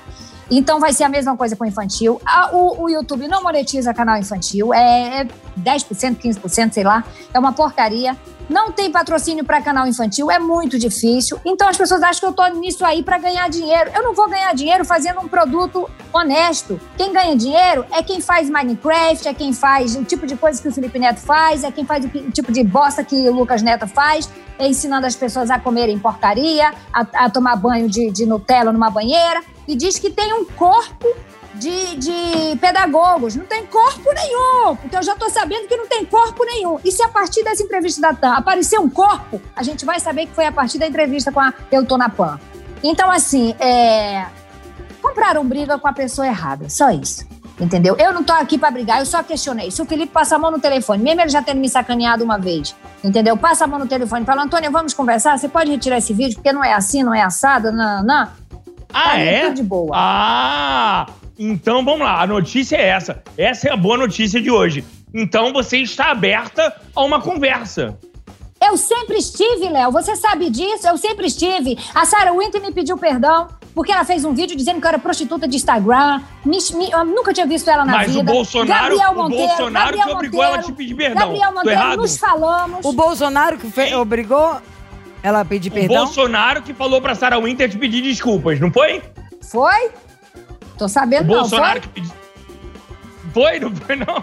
[0.50, 2.20] Então vai ser a mesma coisa com o infantil.
[2.54, 4.74] O, o YouTube não monetiza canal infantil.
[4.74, 5.28] É, é-
[5.60, 7.04] 10%, 15%, sei lá.
[7.34, 8.18] É uma porcaria.
[8.50, 11.40] Não tem patrocínio para canal infantil, é muito difícil.
[11.44, 13.92] Então as pessoas acham que eu tô nisso aí para ganhar dinheiro.
[13.94, 16.80] Eu não vou ganhar dinheiro fazendo um produto honesto.
[16.98, 20.68] Quem ganha dinheiro é quem faz Minecraft, é quem faz o tipo de coisa que
[20.68, 23.88] o Felipe Neto faz, é quem faz o tipo de bosta que o Lucas Neto
[23.88, 24.30] faz,
[24.60, 28.90] é ensinando as pessoas a comerem porcaria, a, a tomar banho de, de Nutella numa
[28.90, 29.44] banheira.
[29.68, 31.08] E diz que tem um corpo
[31.60, 33.36] de, de pedagogos.
[33.36, 36.80] Não tem corpo nenhum, porque eu já estou sabendo que não tem corpo nenhum.
[36.84, 40.28] E se a partir dessa entrevista da TAM aparecer um corpo, a gente vai saber
[40.28, 42.40] que foi a partir da entrevista com a Eu Tô na PAN.
[42.84, 44.26] Então, assim, é...
[45.02, 47.26] compraram briga com a pessoa errada, só isso.
[47.60, 47.96] Entendeu?
[47.98, 49.72] Eu não tô aqui para brigar, eu só questionei.
[49.72, 52.38] Se o Felipe passa a mão no telefone, mesmo ele já tendo me sacaneado uma
[52.38, 53.38] vez, entendeu?
[53.38, 55.38] Passa a mão no telefone e fala, Antônio, vamos conversar?
[55.38, 58.28] Você pode retirar esse vídeo, porque não é assim, não é assado, não, não.
[58.94, 59.50] Ah, Tá é?
[59.52, 59.92] de boa.
[59.96, 61.06] Ah,
[61.38, 62.22] então vamos lá.
[62.22, 63.22] A notícia é essa.
[63.38, 64.84] Essa é a boa notícia de hoje.
[65.14, 67.98] Então você está aberta a uma conversa.
[68.62, 69.92] Eu sempre estive, Léo.
[69.92, 70.88] Você sabe disso?
[70.88, 71.78] Eu sempre estive.
[71.94, 74.98] A Sarah Winter me pediu perdão porque ela fez um vídeo dizendo que eu era
[75.00, 76.22] prostituta de Instagram.
[76.46, 78.20] Me- me- eu nunca tinha visto ela na Mas vida.
[78.32, 81.22] o Bolsonaro- Gabriel o Monteiro, Bolsonaro Gabriel que obrigou ela a te pedir perdão.
[81.28, 82.86] Gabriel Monteiro, nos falamos.
[82.86, 84.58] O Bolsonaro que fe- obrigou
[85.22, 86.06] ela a pedir O perdão?
[86.06, 89.04] Bolsonaro que falou pra Sarah Winter te pedir desculpas, não foi?
[89.42, 89.92] Foi?
[90.78, 91.40] Tô O sabendo, não.
[91.42, 92.12] Bolsonaro que pediu.
[93.34, 94.22] Foi, não foi, não?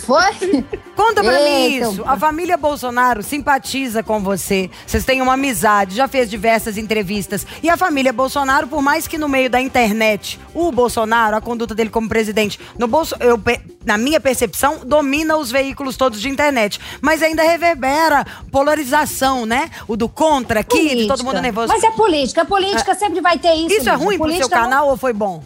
[0.00, 0.32] Foi?
[0.32, 0.64] Foi?
[0.96, 1.38] Conta pra mim
[1.74, 2.02] Eita, isso.
[2.04, 4.68] A família Bolsonaro simpatiza com você.
[4.84, 7.46] Vocês têm uma amizade, já fez diversas entrevistas.
[7.62, 11.76] E a família Bolsonaro, por mais que no meio da internet, o Bolsonaro, a conduta
[11.76, 16.28] dele como presidente, no Bolso, eu, pe- na minha percepção, domina os veículos todos de
[16.28, 16.80] internet.
[17.00, 19.70] Mas ainda reverbera polarização, né?
[19.86, 21.68] O do contra aqui, de todo mundo nervoso.
[21.68, 22.42] Mas é política.
[22.42, 23.76] A política sempre vai ter isso.
[23.76, 25.40] Isso é ruim pro seu Política não- canal ou foi bom?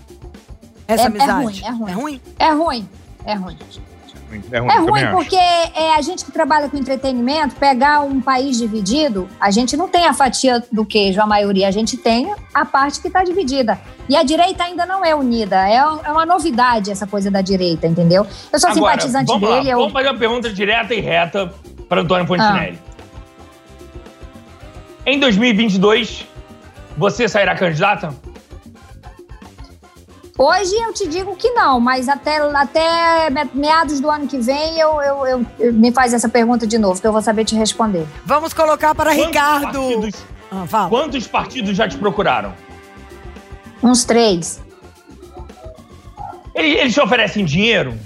[0.87, 1.43] Essa É- é amizade?
[1.43, 1.91] ruim, é ruim.
[1.91, 2.21] É ruim?
[2.39, 2.89] É ruim.
[3.27, 3.59] É ruim.
[4.51, 8.59] É ruim, É ruim porque é, a gente que trabalha com entretenimento, pegar um país
[8.59, 12.65] dividido, a gente não tem a fatia do queijo, a maioria, a gente tem a
[12.65, 13.79] parte que está dividida.
[14.09, 15.69] E a direita ainda não é unida.
[15.69, 18.27] É, é uma novidade essa coisa da direita, entendeu?
[18.53, 19.67] Eu sou Agora, simpatizante vamos dele.
[19.67, 19.79] Lá, eu...
[19.79, 21.55] Vamos fazer uma pergunta direta e reta
[21.89, 22.79] para Antônio Fontinelli.
[22.89, 22.95] Ah.
[25.07, 26.27] Em 2022,
[26.97, 28.15] você sairá candidata?
[30.37, 34.79] Hoje eu te digo que não, mas até, até me- meados do ano que vem
[34.79, 37.55] eu, eu, eu- eu- me faz essa pergunta de novo, que eu vou saber te
[37.55, 38.05] responder.
[38.27, 39.65] Vamos colocar para Quantos Ricardo.
[39.81, 40.89] partidos- Ah, fala.
[40.89, 42.53] quantos partidos já te procuraram?
[43.81, 44.61] Uns três.
[46.53, 47.97] Eles, eles te oferecem dinheiro?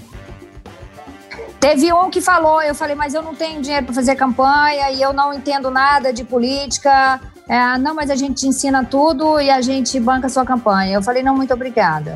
[1.59, 5.01] Teve um que falou, eu falei, mas eu não tenho dinheiro para fazer campanha e
[5.01, 7.19] eu não entendo nada de política.
[7.49, 10.93] É, não, mas a gente te ensina tudo e a gente banca a sua campanha.
[10.93, 12.15] Eu falei, não, muito obrigada.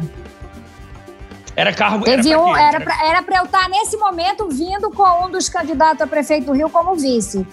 [1.55, 2.05] Era cargo.
[2.05, 5.31] Teve era pra um, era pra, era pra eu estar nesse momento vindo com um
[5.31, 7.45] dos candidatos a prefeito do Rio como vice.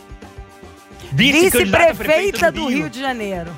[1.13, 3.51] Vice-candidata a Vice-prefeita do Rio de Janeiro.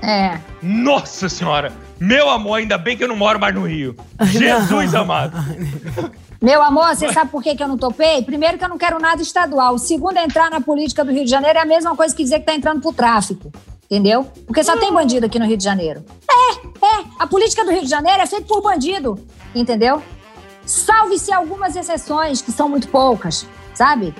[0.00, 0.38] É.
[0.62, 1.72] Nossa senhora!
[1.98, 3.96] Meu amor, ainda bem que eu não moro mais no Rio.
[4.22, 5.36] Jesus amado.
[6.40, 8.22] Meu amor, você sabe por que, que eu não topei?
[8.22, 9.76] Primeiro que eu não quero nada estadual.
[9.76, 12.46] Segundo, entrar na política do Rio de Janeiro é a mesma coisa que dizer que
[12.46, 13.50] tá entrando pro tráfico.
[13.90, 14.24] Entendeu?
[14.46, 16.04] Porque só tem bandido aqui no Rio de Janeiro.
[16.30, 17.04] É, é.
[17.18, 19.18] A política do Rio de Janeiro é feita por bandido.
[19.52, 20.00] Entendeu?
[20.64, 24.14] Salve-se algumas exceções, que são muito poucas, sabe?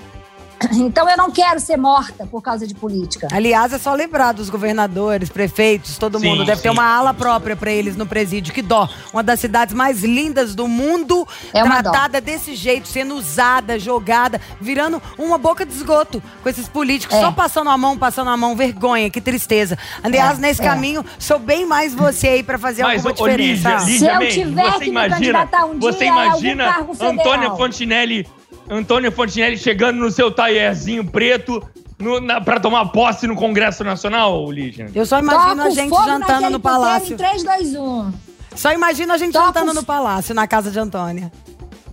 [0.72, 3.28] Então eu não quero ser morta por causa de política.
[3.32, 6.44] Aliás, é só lembrar dos governadores, prefeitos, todo Sim, mundo.
[6.44, 6.74] Deve ter sim.
[6.74, 8.52] uma ala própria pra eles no presídio.
[8.52, 8.88] Que dó.
[9.12, 11.90] Uma das cidades mais lindas do mundo, É uma dó.
[11.90, 17.20] tratada desse jeito, sendo usada, jogada, virando uma boca de esgoto com esses políticos, É.
[17.20, 18.56] só passando a mão, passando a mão.
[18.56, 19.78] Vergonha, que tristeza.
[20.02, 20.64] Aliás, É, nesse é.
[20.64, 23.76] caminho, sou bem mais você aí pra fazer Mas, alguma ô, diferença.
[23.76, 26.26] Lígia, Lígia Se eu tiver você que me imagina, candidatar um você dia a algum
[26.30, 27.12] imagina cargo federal.
[27.12, 28.26] Antônia Fontinelli,
[28.70, 31.62] Antônia Fontinelli chegando no seu taierzinho preto
[31.98, 34.90] no, na, pra tomar posse no Congresso Nacional, Lígia?
[34.94, 37.14] Eu só imagino Toca a o gente jantando no puteiro palácio.
[37.14, 38.12] Em 3, 2, 1.
[38.54, 41.32] Só imagino a gente Toca jantando no palácio, na casa de Antônia.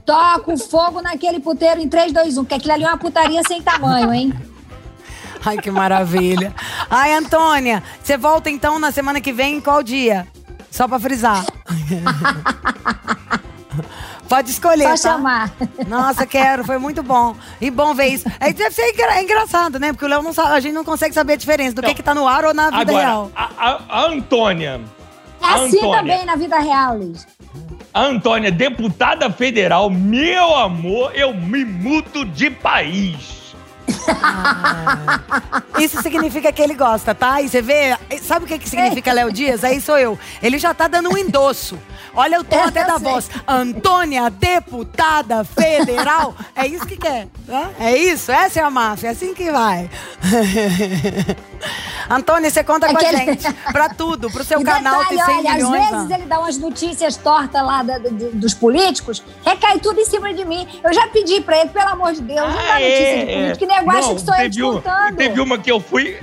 [0.05, 2.43] Toca o fogo naquele puteiro em 3, 2, 1.
[2.43, 4.33] Porque aquilo ali é uma putaria sem tamanho, hein?
[5.43, 6.53] Ai, que maravilha.
[6.89, 10.27] Ai, Antônia, você volta então na semana que vem, qual dia?
[10.71, 11.45] Só pra frisar.
[14.27, 15.15] Pode escolher, Só tá?
[15.15, 15.53] chamar.
[15.87, 17.35] Nossa, quero, foi muito bom.
[17.61, 18.27] E bom ver isso.
[18.39, 19.93] É, deve ser engra- é engraçado, né?
[19.93, 21.95] Porque o Léo não sabe, a gente não consegue saber a diferença do que Não.
[21.95, 23.31] que tá no ar ou na vida Agora, real.
[23.35, 24.81] a, a- a Antônia,
[25.41, 25.97] É assim Antônia.
[25.99, 27.27] também na vida real, Liz.
[27.93, 33.34] a Antônia, deputada federal, meu amor, eu me mudo de país.
[35.79, 37.41] Isso significa que ele gosta, tá?
[37.41, 39.63] E você vê, sabe o que, que significa Léo Dias?
[39.63, 40.17] Aí sou eu.
[40.41, 41.77] Ele já tá dando um endosso.
[42.13, 43.29] Olha o tom até da voz.
[43.47, 46.35] Antônia, deputada federal.
[46.55, 47.27] É isso que quer.
[47.47, 47.75] Né?
[47.79, 49.89] É isso, essa é a máfia, é assim que vai.
[52.09, 53.53] Antônia, você conta com Aquele- a gente.
[53.71, 55.83] Pra tudo, pro seu E canal detalhe, tem 100 olha, milhões.
[55.85, 60.05] Às vezes ele dá umas notícias tortas lá da- do- dos políticos, recai tudo em
[60.05, 60.67] cima de mim.
[60.83, 63.33] Eu já pedi pra ele, pelo amor de Deus, não dá Ah, notícia é, de
[63.33, 65.15] político, que negócio Não, que sou eu teve te uma- contando.
[65.17, 66.17] Teve uma que eu fui,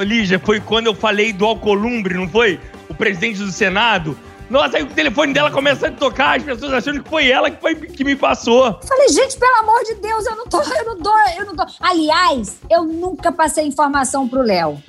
[0.00, 2.60] Lígia, foi quando eu falei do Alcolumbre, não foi?
[2.88, 4.18] O presidente do Senado.
[4.50, 7.58] Nossa, aí o telefone dela começa a tocar, as pessoas achando que foi ela que,
[7.58, 8.66] foi, que me passou.
[8.66, 11.54] Eu Falei, gente, pelo amor de Deus, eu não tô, eu não dou, eu não
[11.54, 11.64] dou.
[11.80, 14.82] Aliás, eu nunca passei informação pro Léo.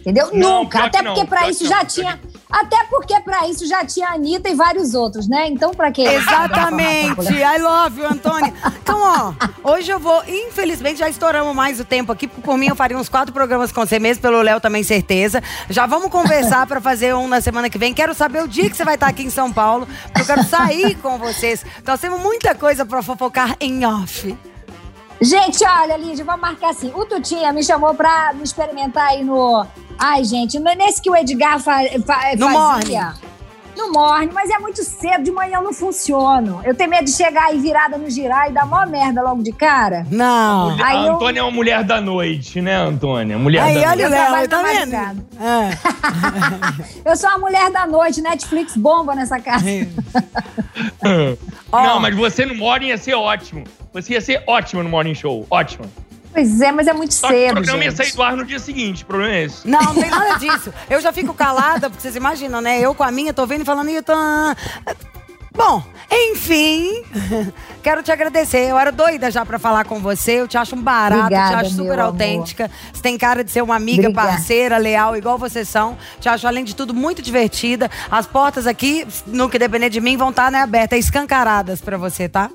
[0.00, 0.30] Entendeu?
[0.32, 0.84] Não, nunca.
[0.84, 2.18] Até porque pra pior isso já tinha.
[2.50, 5.48] Até porque pra isso já tinha a Anitta e vários outros, né?
[5.48, 6.02] Então, pra quê?
[6.02, 7.28] Exatamente.
[7.34, 8.54] I love you, Antônia.
[8.82, 12.26] Então, ó, hoje eu vou, infelizmente, já estouramos mais o tempo aqui.
[12.26, 15.42] porque Por mim, eu faria uns quatro programas com você mesmo, pelo Léo também, certeza.
[15.68, 17.92] Já vamos conversar pra fazer um na semana que vem.
[17.92, 20.44] Quero saber o dia que você vai estar aqui em São Paulo, porque eu quero
[20.44, 21.64] sair com vocês.
[21.78, 24.36] Então, Nós temos muita coisa pra fofocar em off.
[25.20, 26.92] Gente, olha, Lídia, vamos marcar assim.
[26.94, 29.66] O Tutinha me chamou pra me experimentar aí no.
[29.98, 33.14] Ai, gente, não é nesse que o Edgar fa fa fazia.
[33.78, 36.60] No morne, mas é muito cedo, de manhã eu não funciono.
[36.64, 39.52] Eu tenho medo de chegar aí virada no girar e dar mó merda logo de
[39.52, 40.04] cara.
[40.10, 40.70] Não.
[40.82, 43.38] Aí a eu- Antônia é uma mulher da noite, né, Antônia?
[43.38, 44.94] Mulher Aí, da olha o Eu trabalho Léo, tá vendo?
[45.40, 45.70] É.
[47.08, 49.64] Eu sou uma mulher da noite, Netflix bomba nessa casa.
[49.64, 49.88] noite.
[51.72, 53.62] Não, mas você no Morning ia ser ótimo.
[53.92, 55.46] Você ia ser ótimo no Morning Show.
[55.50, 55.84] Ótimo.
[56.32, 57.96] Pois é, mas é muito Só que o cedo, programa ia gente.
[57.96, 59.02] sair do ar no dia seguinte.
[59.02, 59.66] O problema é esse.
[59.66, 60.72] Não, não tem nada disso.
[60.88, 62.80] Eu já fico calada, porque vocês imaginam, né?
[62.80, 64.12] Eu com a minha, tô vendo e falando, e tô...
[65.56, 67.02] Bom, enfim,
[67.82, 68.70] quero te agradecer.
[68.70, 70.40] Eu era doida já pra falar com você.
[70.40, 72.70] Eu te acho um barato, Obrigada, te acho super autêntica.
[72.92, 74.28] Você tem cara de ser uma amiga, Obrigada.
[74.28, 75.98] parceira, leal, igual vocês são.
[76.20, 77.90] Te acho, além de tudo, muito divertida.
[78.08, 82.28] As portas aqui, no que depender de mim, vão estar né, abertas, escancaradas pra você,
[82.28, 82.50] tá?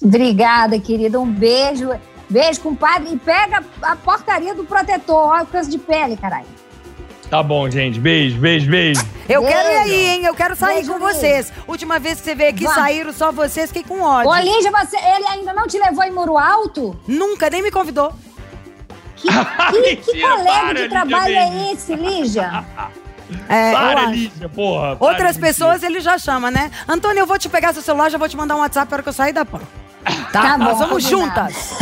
[0.00, 1.18] Obrigada, querida.
[1.18, 1.90] Um beijo.
[2.28, 3.12] Beijo, compadre.
[3.12, 5.28] E pega a porcaria do protetor.
[5.28, 6.46] Olha o câncer de pele, caralho.
[7.30, 7.98] Tá bom, gente.
[7.98, 9.00] Beijo, beijo, beijo.
[9.28, 9.56] Eu Beijo.
[9.56, 10.24] quero ir aí, hein?
[10.24, 11.52] Eu quero sair Beijo, com vocês.
[11.66, 12.78] Última vez que você veio aqui, Vamos.
[12.80, 14.30] saíram só vocês, fiquei com ódio.
[14.30, 16.96] Ô, Lígia, você, ele ainda não te levou em Muro Alto?
[17.08, 18.12] Nunca, nem me convidou.
[19.16, 19.26] Que,
[19.72, 22.64] que, que Mentira, colega para, de Lígia trabalho é esse, Lígia?
[23.48, 24.06] É, Para.
[24.06, 24.94] Lígia, porra.
[24.94, 26.70] para, Outras pessoas ele já chama, né?
[26.86, 29.08] Antônio, eu vou te pegar seu celular, já vou te mandar um WhatsApp para que
[29.08, 29.62] eu sair da PAN.
[30.32, 30.42] Tá?
[30.42, 31.52] Tá bom, Nós vamos combinado.
[31.52, 31.76] juntas.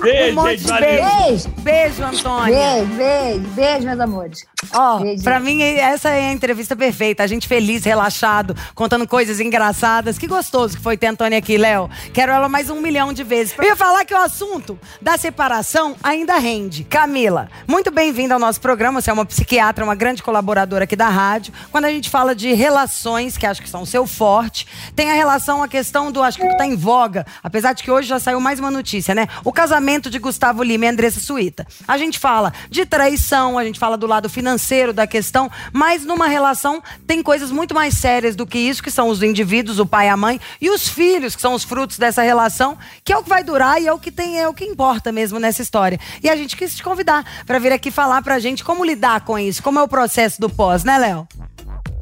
[0.00, 0.72] Beijo, um monte gente.
[0.72, 1.08] de beijo.
[1.24, 1.48] Beijo.
[1.60, 2.54] Beijo, Antônia.
[2.54, 4.46] Beijo, beijo, beijo, meus amores.
[4.74, 5.22] Ó, Beijo.
[5.22, 7.22] pra mim, essa é a entrevista perfeita.
[7.22, 10.18] A gente feliz, relaxado, contando coisas engraçadas.
[10.18, 11.88] Que gostoso que foi ter a Antônia aqui, Léo.
[12.12, 13.54] Quero ela mais um milhão de vezes.
[13.56, 16.84] Eu ia falar que o assunto da separação ainda rende.
[16.84, 19.00] Camila, muito bem-vinda ao nosso programa.
[19.00, 21.52] Você é uma psiquiatra, uma grande colaboradora aqui da rádio.
[21.70, 25.14] Quando a gente fala de relações, que acho que são o seu forte, tem a
[25.14, 28.40] relação, a questão do, acho que tá em voga, apesar de que hoje já saiu
[28.40, 29.28] mais uma notícia, né?
[29.44, 31.66] O casamento de Gustavo Lima e Andressa Suíta.
[31.86, 36.26] A gente fala de traição, a gente fala do lado financeiro da questão, mas numa
[36.26, 40.06] relação tem coisas muito mais sérias do que isso, que são os indivíduos, o pai
[40.06, 43.22] e a mãe, e os filhos, que são os frutos dessa relação, que é o
[43.22, 45.98] que vai durar e é o que tem, é o que importa mesmo nessa história.
[46.22, 49.38] E a gente quis te convidar para vir aqui falar pra gente como lidar com
[49.38, 51.28] isso, como é o processo do pós, né, Léo?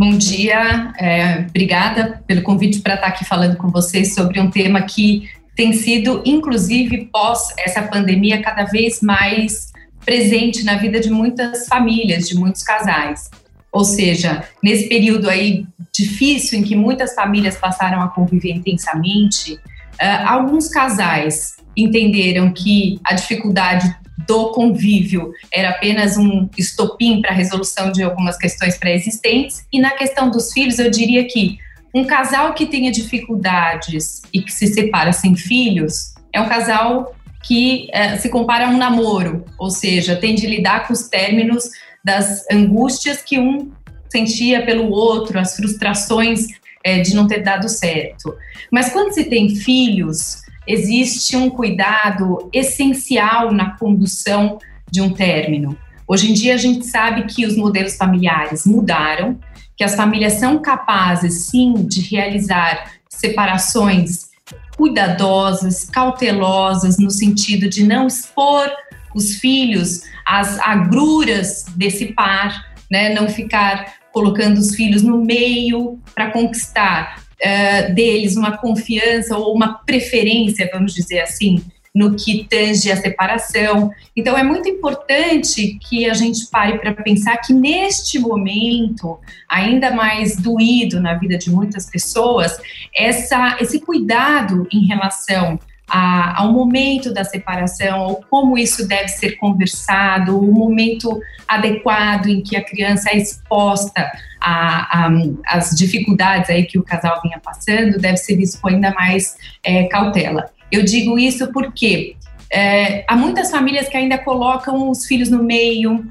[0.04, 4.82] Bom dia, é, obrigada pelo convite para estar aqui falando com vocês sobre um tema
[4.82, 9.70] que tem sido, inclusive, pós essa pandemia, cada vez mais
[10.04, 13.30] presente na vida de muitas famílias, de muitos casais.
[13.70, 20.26] Ou seja, nesse período aí difícil em que muitas famílias passaram a conviver intensamente, uh,
[20.26, 23.94] alguns casais entenderam que a dificuldade
[24.26, 29.64] do convívio era apenas um estopim para a resolução de algumas questões pré-existentes.
[29.72, 31.58] E na questão dos filhos, eu diria que
[31.94, 37.88] um casal que tenha dificuldades e que se separa sem filhos é um casal que
[37.90, 41.64] uh, se compara a um namoro, ou seja, tem de lidar com os términos
[42.04, 43.72] das angústias que um
[44.08, 46.46] sentia pelo outro, as frustrações
[46.84, 48.34] é, de não ter dado certo.
[48.70, 54.58] Mas quando se tem filhos, existe um cuidado essencial na condução
[54.90, 55.76] de um término.
[56.06, 59.38] Hoje em dia a gente sabe que os modelos familiares mudaram,
[59.76, 64.30] que as famílias são capazes sim de realizar separações
[64.76, 68.70] cuidadosas, cautelosas, no sentido de não expor
[69.14, 73.14] os filhos às agruras desse par, né?
[73.14, 79.74] não ficar colocando os filhos no meio para conquistar uh, deles uma confiança ou uma
[79.84, 81.62] preferência, vamos dizer assim,
[81.94, 83.90] no que tange a separação.
[84.16, 90.36] Então, é muito importante que a gente pare para pensar que neste momento, ainda mais
[90.36, 92.56] doído na vida de muitas pessoas,
[92.96, 95.58] essa, esse cuidado em relação
[95.92, 102.40] a, ao momento da separação, ou como isso deve ser conversado, o momento adequado em
[102.40, 108.36] que a criança é exposta às dificuldades aí que o casal vinha passando, deve ser
[108.36, 110.50] visto com ainda mais é, cautela.
[110.70, 112.16] Eu digo isso porque
[112.50, 116.10] é, há muitas famílias que ainda colocam os filhos no meio,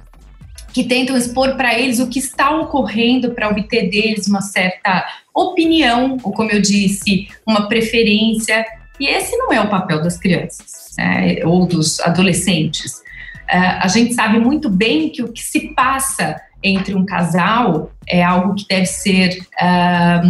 [0.71, 5.03] que tentam expor para eles o que está ocorrendo para obter deles uma certa
[5.33, 8.63] opinião, ou como eu disse, uma preferência.
[9.01, 13.01] E esse não é o papel das crianças é, ou dos adolescentes.
[13.49, 18.21] É, a gente sabe muito bem que o que se passa entre um casal é
[18.21, 20.21] algo que deve ser é,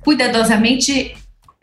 [0.00, 1.14] cuidadosamente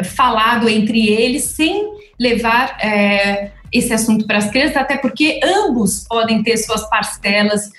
[0.06, 1.84] falado entre eles, sem
[2.18, 7.70] levar é, esse assunto para as crianças, até porque ambos podem ter suas parcelas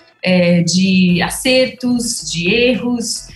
[0.66, 3.28] de acertos, de erros,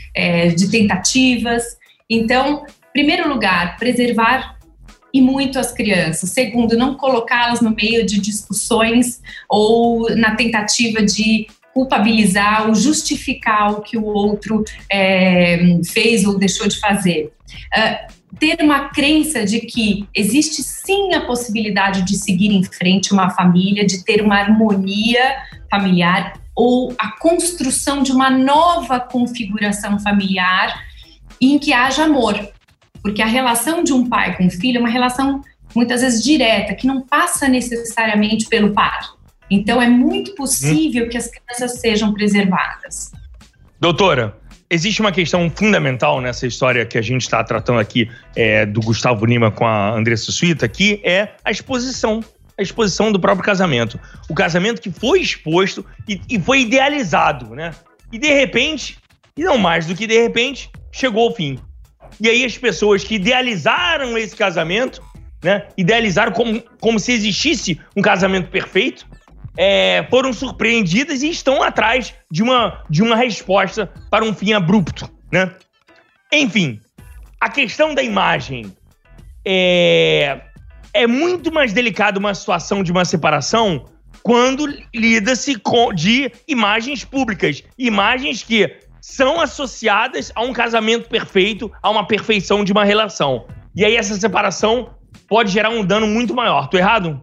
[0.56, 1.62] de tentativas.
[2.08, 2.64] Então,
[2.94, 4.57] primeiro lugar, preservar
[5.12, 6.30] e muito as crianças.
[6.30, 13.80] Segundo, não colocá-las no meio de discussões ou na tentativa de culpabilizar ou justificar o
[13.80, 17.32] que o outro é, fez ou deixou de fazer.
[17.76, 23.30] Uh, ter uma crença de que existe sim a possibilidade de seguir em frente uma
[23.30, 25.36] família, de ter uma harmonia
[25.70, 30.84] familiar ou a construção de uma nova configuração familiar
[31.40, 32.34] em que haja amor.
[33.03, 35.42] Porque a relação de um pai com um filho é uma relação
[35.74, 39.18] muitas vezes direta, que não passa necessariamente pelo par.
[39.51, 41.09] Então é muito possível hum.
[41.09, 43.12] que as crianças sejam preservadas.
[43.80, 44.36] Doutora,
[44.68, 49.24] existe uma questão fundamental nessa história que a gente está tratando aqui é, do Gustavo
[49.24, 52.22] Lima com a Andressa Suíta, que é a exposição.
[52.59, 54.01] A exposição do próprio casamento.
[54.28, 57.72] O casamento que foi exposto e, e foi idealizado, né?
[58.12, 58.99] E de repente,
[59.36, 61.57] e não mais do que de repente, chegou ao fim.
[62.20, 65.02] E aí as pessoas que idealizaram esse casamento,
[65.42, 65.68] né?
[65.76, 69.06] Idealizaram como, como se existisse um casamento perfeito,
[69.56, 75.11] é, foram surpreendidas e estão atrás de uma, de uma resposta para um fim abrupto,
[75.32, 75.52] né?
[76.32, 76.80] Enfim,
[77.40, 78.72] a questão da imagem
[79.44, 80.40] é,
[80.92, 83.86] é muito mais delicada uma situação de uma separação
[84.22, 85.56] quando lida-se
[85.94, 88.76] de imagens públicas, imagens que
[89.09, 93.46] são associadas a um casamento perfeito, a uma perfeição de uma relação.
[93.74, 94.90] E aí essa separação
[95.26, 96.68] pode gerar um dano muito maior.
[96.68, 97.18] Tô errado?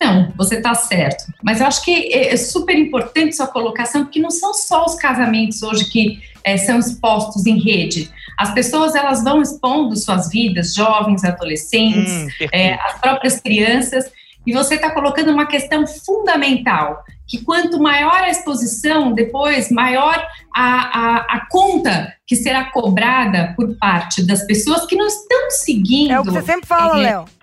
[0.00, 1.24] Não, você está certo.
[1.42, 4.94] Mas eu acho que é, é super importante sua colocação, porque não são só os
[4.94, 8.08] casamentos hoje que é, são expostos em rede.
[8.38, 14.04] As pessoas elas vão expondo suas vidas, jovens, adolescentes, hum, é, as próprias crianças.
[14.46, 20.26] E você está colocando uma questão fundamental, que quanto maior a exposição, depois maior
[20.56, 26.10] a, a, a conta que será cobrada por parte das pessoas que não estão seguindo.
[26.10, 27.38] É o que você sempre fala, é, Léo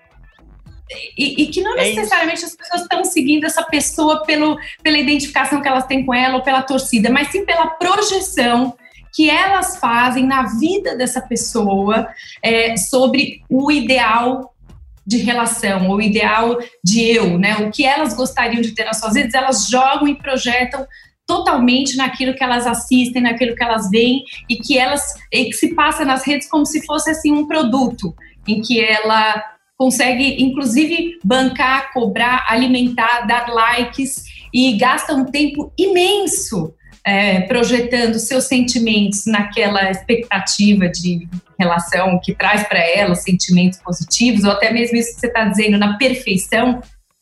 [1.17, 2.45] e, e, que não é necessariamente isso.
[2.45, 6.43] as pessoas estão seguindo essa pessoa pelo, pela identificação que elas têm com ela ou
[6.43, 8.75] pela torcida, mas sim pela projeção
[9.13, 12.07] que elas fazem na vida dessa pessoa
[12.43, 14.53] é, sobre o ideal
[15.05, 17.57] de relação, o ideal de eu, né?
[17.57, 20.85] O que elas gostariam de ter nas suas vidas, elas jogam e projetam
[21.27, 25.01] totalmente naquilo que elas assistem, naquilo que elas veem e que elas
[25.31, 28.13] e que se passa nas redes como se fosse assim um produto
[28.47, 29.43] em que ela
[29.77, 36.73] consegue, inclusive, bancar, cobrar, alimentar, dar likes e gasta um tempo imenso
[37.05, 41.27] é, projetando seus sentimentos naquela expectativa de
[41.57, 45.77] relação que traz para ela sentimentos positivos, ou até mesmo isso que você está dizendo
[45.77, 46.81] na perfeição,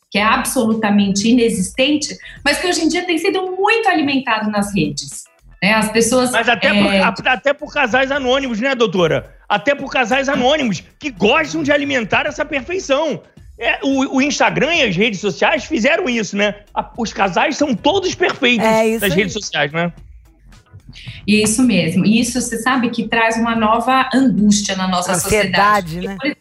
[0.09, 5.25] que é absolutamente inexistente, mas que hoje em dia tem sido muito alimentado nas redes.
[5.61, 5.73] Né?
[5.73, 6.31] As pessoas.
[6.31, 7.11] Mas até, é...
[7.11, 9.35] por, até por casais anônimos, né, doutora?
[9.49, 13.21] Até por casais anônimos que gostam de alimentar essa perfeição.
[13.57, 16.55] É, o, o, Instagram e as redes sociais fizeram isso, né?
[16.97, 19.93] os casais são todos perfeitos é nas redes sociais, né?
[21.25, 22.05] Isso mesmo.
[22.05, 26.27] E isso você sabe que traz uma nova angústia na nossa Ansiedade, sociedade.
[26.29, 26.35] Né?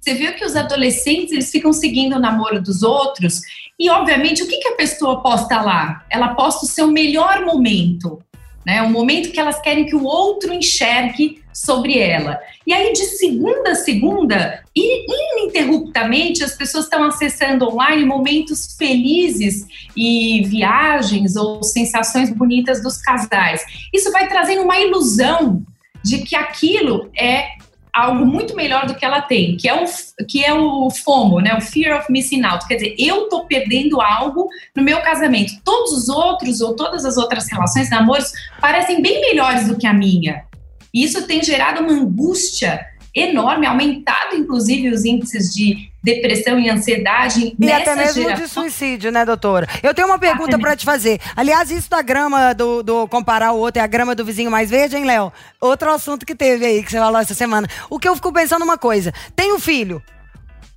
[0.00, 3.40] Você viu que os adolescentes eles ficam seguindo o namoro dos outros
[3.78, 6.04] e, obviamente, o que, que a pessoa posta lá?
[6.10, 8.22] Ela posta o seu melhor momento
[8.68, 8.82] né?
[8.82, 12.40] Um momento que elas querem que o outro enxergue sobre ela.
[12.66, 20.42] E aí, de segunda a segunda, ininterruptamente, as pessoas estão acessando online momentos felizes e
[20.46, 23.62] viagens ou sensações bonitas dos casais.
[23.92, 25.64] Isso vai trazendo uma ilusão
[26.04, 27.58] de que aquilo é
[27.92, 29.84] algo muito melhor do que ela tem, que é o,
[30.26, 31.56] que é o FOMO, né?
[31.56, 32.66] O Fear of Missing Out.
[32.68, 35.52] Quer dizer, eu tô perdendo algo no meu casamento.
[35.64, 39.92] Todos os outros ou todas as outras relações, namoros, parecem bem melhores do que a
[39.92, 40.44] minha.
[40.92, 47.54] E isso tem gerado uma angústia enorme, aumentado inclusive os índices de depressão e ansiedade
[47.58, 48.44] e até mesmo geração.
[48.44, 49.66] de suicídio, né, doutora?
[49.82, 51.20] Eu tenho uma pergunta para te fazer.
[51.34, 54.70] Aliás, isso da grama do, do comparar o outro é a grama do vizinho mais
[54.70, 55.32] verde, hein, Léo?
[55.60, 57.68] Outro assunto que teve aí que você falou essa semana.
[57.90, 60.02] O que eu fico pensando uma coisa: tem um filho,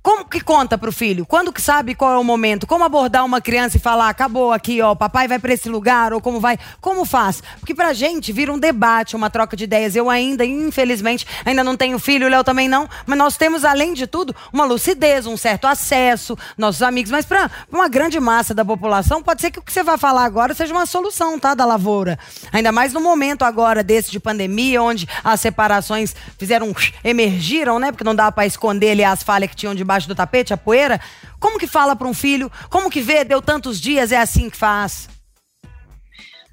[0.02, 1.24] como que conta pro filho?
[1.24, 2.66] Quando que sabe qual é o momento?
[2.66, 6.20] Como abordar uma criança e falar, acabou aqui, ó, papai vai para esse lugar, ou
[6.20, 6.58] como vai?
[6.80, 7.40] Como faz?
[7.60, 9.94] Porque pra gente vira um debate, uma troca de ideias.
[9.94, 13.94] Eu ainda, infelizmente, ainda não tenho filho, o Léo também não, mas nós temos, além
[13.94, 17.12] de tudo, uma lucidez, um certo acesso, nossos amigos.
[17.12, 20.24] Mas pra uma grande massa da população, pode ser que o que você vai falar
[20.24, 22.18] agora seja uma solução, tá, da lavoura.
[22.52, 26.74] Ainda mais no momento agora desse de pandemia, onde as separações fizeram,
[27.04, 27.92] emergiram, né?
[27.92, 30.56] Porque não dava para esconder ali as falhas que tinham de debaixo do tapete, a
[30.56, 31.00] poeira?
[31.38, 32.50] Como que fala para um filho?
[32.70, 35.08] Como que vê, deu tantos dias, é assim que faz?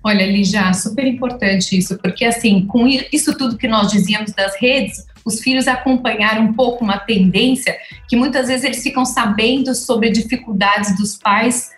[0.04, 5.06] Olha, Lígia, super importante isso, porque assim, com isso tudo que nós dizíamos das redes,
[5.26, 7.78] os filhos acompanharam um pouco uma tendência
[8.08, 11.70] que muitas vezes eles ficam sabendo sobre dificuldades dos pais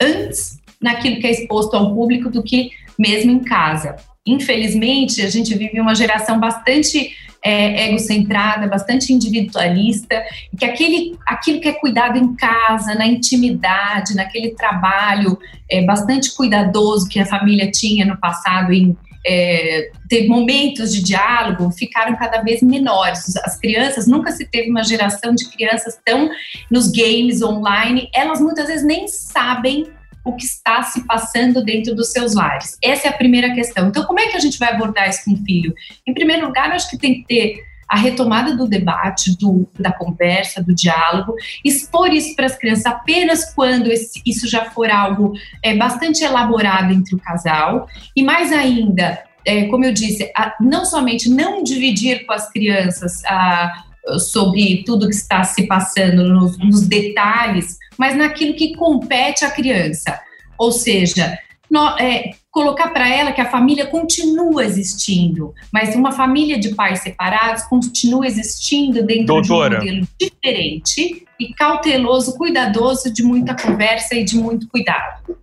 [0.00, 3.96] antes naquilo que é exposto ao público do que mesmo em casa.
[4.26, 10.22] Infelizmente, a gente vive uma geração bastante é, egocentrada, bastante individualista,
[10.52, 15.38] e que aquele, aquilo que é cuidado em casa, na intimidade, naquele trabalho
[15.70, 21.70] é, bastante cuidadoso que a família tinha no passado em é, ter momentos de diálogo
[21.72, 23.36] ficaram cada vez menores.
[23.36, 26.30] As crianças, nunca se teve uma geração de crianças tão
[26.70, 29.86] nos games online, elas muitas vezes nem sabem
[30.24, 32.76] o que está se passando dentro dos seus lares.
[32.82, 33.88] Essa é a primeira questão.
[33.88, 35.74] Então, como é que a gente vai abordar isso com o filho?
[36.06, 39.90] Em primeiro lugar, eu acho que tem que ter a retomada do debate, do, da
[39.92, 45.32] conversa, do diálogo, expor isso para as crianças apenas quando esse, isso já for algo
[45.60, 50.84] é, bastante elaborado entre o casal, e mais ainda, é, como eu disse, a, não
[50.84, 53.84] somente não dividir com as crianças a,
[54.18, 60.18] sobre tudo que está se passando nos, nos detalhes, mas naquilo que compete à criança.
[60.58, 61.38] Ou seja,
[61.70, 67.00] no, é, colocar para ela que a família continua existindo, mas uma família de pais
[67.00, 69.78] separados continua existindo dentro Doutora.
[69.78, 75.38] de um modelo diferente e cauteloso, cuidadoso, de muita conversa e de muito cuidado.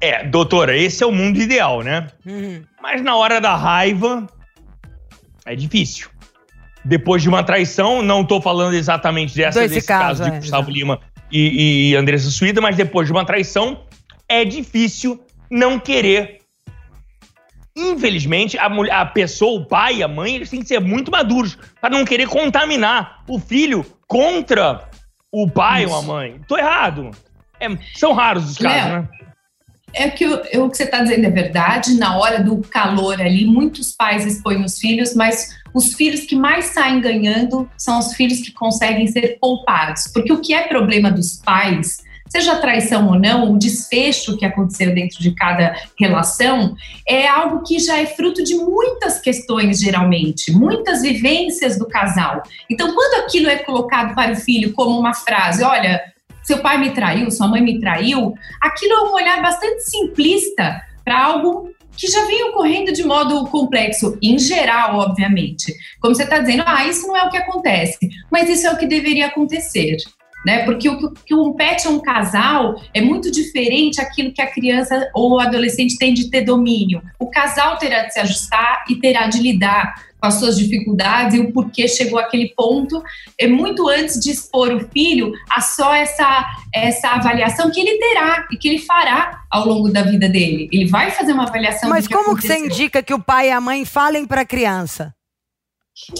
[0.00, 2.08] É, doutora, esse é o mundo ideal, né?
[2.24, 2.62] Uhum.
[2.80, 4.26] Mas na hora da raiva
[5.44, 6.08] é difícil.
[6.88, 10.70] Depois de uma traição, não estou falando exatamente dessa, desse caso, caso de é, Gustavo
[10.70, 10.98] Lima
[11.30, 13.84] e, e Andressa Suída, mas depois de uma traição,
[14.26, 15.20] é difícil
[15.50, 16.38] não querer.
[17.76, 21.58] Infelizmente, a, mulher, a pessoa, o pai, a mãe, eles têm que ser muito maduros
[21.78, 24.88] para não querer contaminar o filho contra
[25.30, 25.92] o pai Isso.
[25.92, 26.40] ou a mãe.
[26.48, 27.10] Tô errado.
[27.60, 29.08] É, são raros os casos, né?
[29.92, 31.94] É que o, o que você está dizendo é verdade.
[31.94, 36.66] Na hora do calor ali, muitos pais expõem os filhos, mas os filhos que mais
[36.66, 40.08] saem ganhando são os filhos que conseguem ser poupados.
[40.12, 41.98] Porque o que é problema dos pais,
[42.28, 46.74] seja traição ou não, o desfecho que aconteceu dentro de cada relação,
[47.08, 52.42] é algo que já é fruto de muitas questões, geralmente, muitas vivências do casal.
[52.68, 56.02] Então, quando aquilo é colocado para o filho como uma frase, olha
[56.42, 61.22] seu pai me traiu, sua mãe me traiu, aquilo é um olhar bastante simplista para
[61.22, 65.74] algo que já vem ocorrendo de modo complexo, em geral, obviamente.
[66.00, 68.78] Como você está dizendo, ah, isso não é o que acontece, mas isso é o
[68.78, 69.96] que deveria acontecer.
[70.46, 70.64] Né?
[70.64, 75.32] Porque o que compete a um casal é muito diferente aquilo que a criança ou
[75.32, 77.02] o adolescente tem de ter domínio.
[77.18, 81.40] O casal terá de se ajustar e terá de lidar com as suas dificuldades e
[81.40, 83.02] o porquê chegou àquele ponto,
[83.38, 88.46] é muito antes de expor o filho a só essa, essa avaliação que ele terá
[88.50, 90.68] e que ele fará ao longo da vida dele.
[90.72, 91.88] Ele vai fazer uma avaliação.
[91.88, 95.14] Mas como que você indica que o pai e a mãe falem para a criança?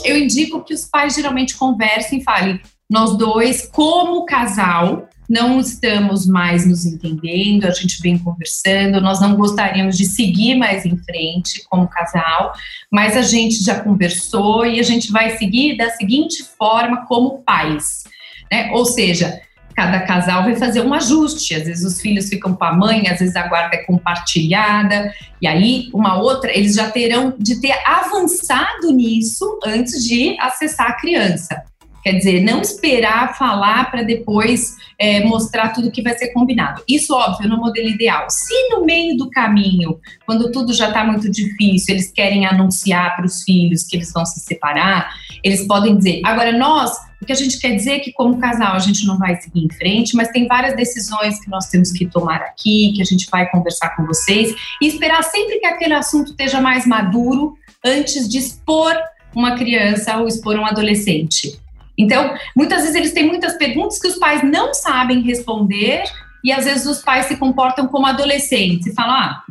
[0.05, 6.27] Eu indico que os pais geralmente conversem e falem, nós dois, como casal, não estamos
[6.27, 11.63] mais nos entendendo, a gente vem conversando, nós não gostaríamos de seguir mais em frente
[11.69, 12.53] como casal,
[12.91, 18.05] mas a gente já conversou e a gente vai seguir da seguinte forma como pais,
[18.51, 18.71] né?
[18.73, 19.41] Ou seja,
[19.79, 21.55] cada casal vai fazer um ajuste.
[21.55, 25.47] Às vezes os filhos ficam com a mãe, às vezes a guarda é compartilhada, e
[25.47, 31.63] aí uma outra, eles já terão de ter avançado nisso antes de acessar a criança.
[32.03, 36.83] Quer dizer, não esperar falar para depois é, mostrar tudo que vai ser combinado.
[36.89, 38.27] Isso, óbvio, no modelo ideal.
[38.29, 43.27] Se no meio do caminho, quando tudo já está muito difícil, eles querem anunciar para
[43.27, 46.21] os filhos que eles vão se separar, eles podem dizer.
[46.25, 49.19] Agora, nós, o que a gente quer dizer é que, como casal, a gente não
[49.19, 53.03] vai seguir em frente, mas tem várias decisões que nós temos que tomar aqui, que
[53.03, 57.55] a gente vai conversar com vocês, e esperar sempre que aquele assunto esteja mais maduro
[57.85, 58.97] antes de expor
[59.35, 61.59] uma criança ou expor um adolescente.
[61.99, 66.05] Então, muitas vezes eles têm muitas perguntas que os pais não sabem responder
[66.43, 69.43] e às vezes os pais se comportam como adolescentes e falam: ah,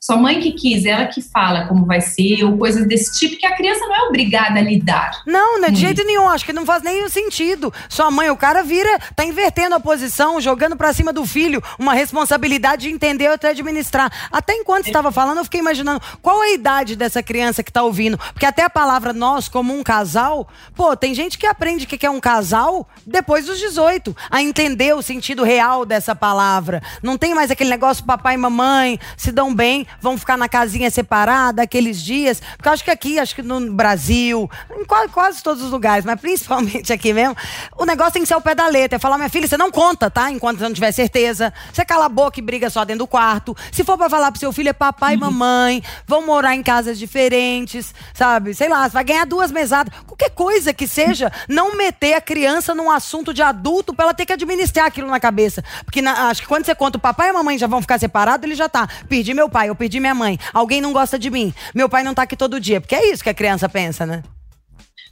[0.00, 3.46] sua mãe que quis, ela que fala como vai ser, ou coisas desse tipo, que
[3.46, 5.22] a criança não é obrigada a lidar.
[5.26, 5.80] Não, não é de hum.
[5.80, 7.72] jeito nenhum, acho que não faz nenhum sentido.
[7.88, 11.94] Sua mãe, o cara vira, tá invertendo a posição, jogando para cima do filho uma
[11.94, 14.12] responsabilidade de entender ou até administrar.
[14.30, 17.82] Até enquanto estava falando, eu fiquei imaginando qual é a idade dessa criança que tá
[17.82, 18.18] ouvindo.
[18.18, 22.10] Porque até a palavra nós, como um casal, pô, tem gente que aprende que é
[22.10, 26.82] um casal depois dos 18, a entender o sentido real dessa palavra palavra.
[27.00, 30.90] Não tem mais aquele negócio papai e mamãe se dão bem, vão ficar na casinha
[30.90, 32.42] separada aqueles dias.
[32.56, 36.04] Porque eu acho que aqui, acho que no Brasil, em quase, quase todos os lugares,
[36.04, 37.36] mas principalmente aqui mesmo,
[37.78, 38.96] o negócio tem que ser o pé da letra.
[38.96, 40.30] É falar, minha filha, você não conta, tá?
[40.30, 41.52] Enquanto você não tiver certeza.
[41.72, 43.56] Você cala a boca e briga só dentro do quarto.
[43.70, 45.30] Se for para falar pro seu filho, é papai e uhum.
[45.30, 48.54] mamãe, vão morar em casas diferentes, sabe?
[48.54, 49.94] Sei lá, você vai ganhar duas mesadas.
[50.04, 54.26] Qualquer coisa que seja, não meter a criança num assunto de adulto para ela ter
[54.26, 55.62] que administrar aquilo na cabeça.
[55.84, 57.98] Porque na, acho que quando você conta o papai e a mamãe já vão ficar
[57.98, 58.88] separados, ele já tá.
[59.08, 60.38] Perdi meu pai, eu perdi minha mãe.
[60.52, 61.52] Alguém não gosta de mim.
[61.74, 62.80] Meu pai não tá aqui todo dia.
[62.80, 64.22] Porque é isso que a criança pensa, né?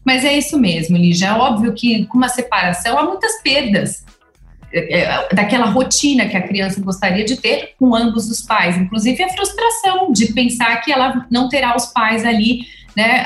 [0.04, 1.28] Mas é isso mesmo, Lígia.
[1.28, 4.04] É óbvio que com uma separação há muitas perdas
[4.72, 8.76] é, é, daquela rotina que a criança gostaria de ter com ambos os pais.
[8.76, 13.24] Inclusive a frustração de pensar que ela não terá os pais ali né,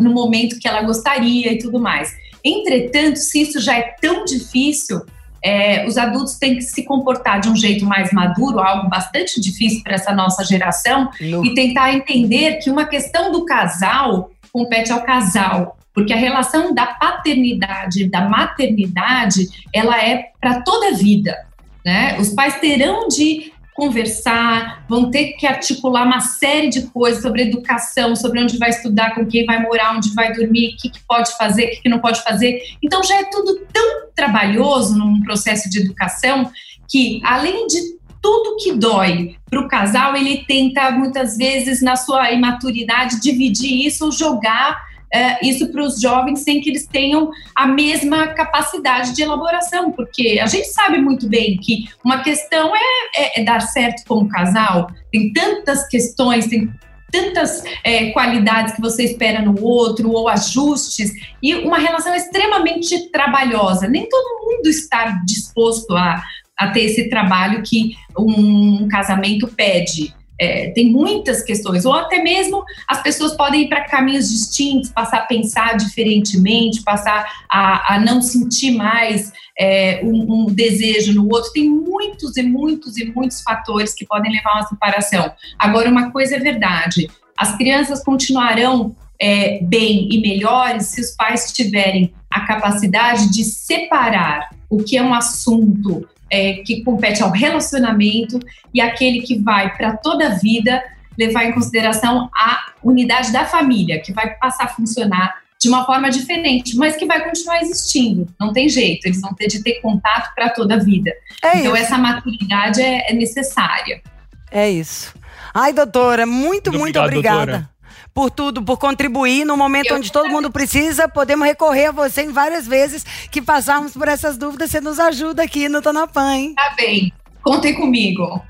[0.00, 2.14] no momento que ela gostaria e tudo mais.
[2.44, 5.02] Entretanto, se isso já é tão difícil,
[5.46, 9.80] é, os adultos têm que se comportar de um jeito mais maduro, algo bastante difícil
[9.84, 11.46] para essa nossa geração, no.
[11.46, 16.86] e tentar entender que uma questão do casal compete ao casal, porque a relação da
[16.86, 21.46] paternidade, da maternidade, ela é para toda a vida.
[21.84, 22.16] Né?
[22.18, 28.16] Os pais terão de conversar, vão ter que articular uma série de coisas sobre educação,
[28.16, 31.36] sobre onde vai estudar, com quem vai morar, onde vai dormir, o que, que pode
[31.36, 32.62] fazer, o que, que não pode fazer.
[32.82, 36.50] Então já é tudo tão trabalhoso num processo de educação
[36.88, 42.32] que, além de tudo que dói para o casal, ele tenta muitas vezes, na sua
[42.32, 47.66] imaturidade, dividir isso ou jogar é, isso para os jovens sem que eles tenham a
[47.66, 52.80] mesma capacidade de elaboração, porque a gente sabe muito bem que uma questão é,
[53.16, 56.70] é, é dar certo como casal, tem tantas questões, tem
[57.10, 63.88] tantas é, qualidades que você espera no outro, ou ajustes, e uma relação extremamente trabalhosa.
[63.88, 66.22] Nem todo mundo está disposto a,
[66.58, 70.14] a ter esse trabalho que um casamento pede.
[70.38, 75.18] É, tem muitas questões, ou até mesmo as pessoas podem ir para caminhos distintos, passar
[75.18, 81.52] a pensar diferentemente, passar a, a não sentir mais é, um, um, desejo no outro.
[81.52, 85.32] Tem muitos e muitos e muitos fatores que podem levar a uma separação.
[85.58, 91.52] Agora, uma coisa é verdade: as crianças continuarão é, bem e melhores se os pais
[91.52, 98.38] tiverem a capacidade de separar o que é um assunto é, que compete ao relacionamento
[98.74, 100.82] e aquele que vai para toda a vida
[101.18, 106.10] levar em consideração a unidade da família, que vai passar a funcionar de uma forma
[106.10, 108.28] diferente, mas que vai continuar existindo.
[108.38, 111.10] Não tem jeito, eles vão ter de ter contato para toda a vida.
[111.42, 111.84] É então, isso.
[111.84, 114.02] essa maturidade é, é, necessária.
[114.50, 115.14] É isso.
[115.54, 117.46] Ai, doutora, muito, muito, muito obrigada.
[117.46, 117.75] Doutora
[118.14, 121.08] por tudo, por contribuir no momento eu onde todo mundo precisa.
[121.08, 124.70] Podemos recorrer a você em várias vezes que passarmos por essas dúvidas.
[124.70, 126.54] Você nos ajuda aqui no Tonapan, hein?
[126.54, 127.12] Tá bem.
[127.42, 128.42] Contem comigo.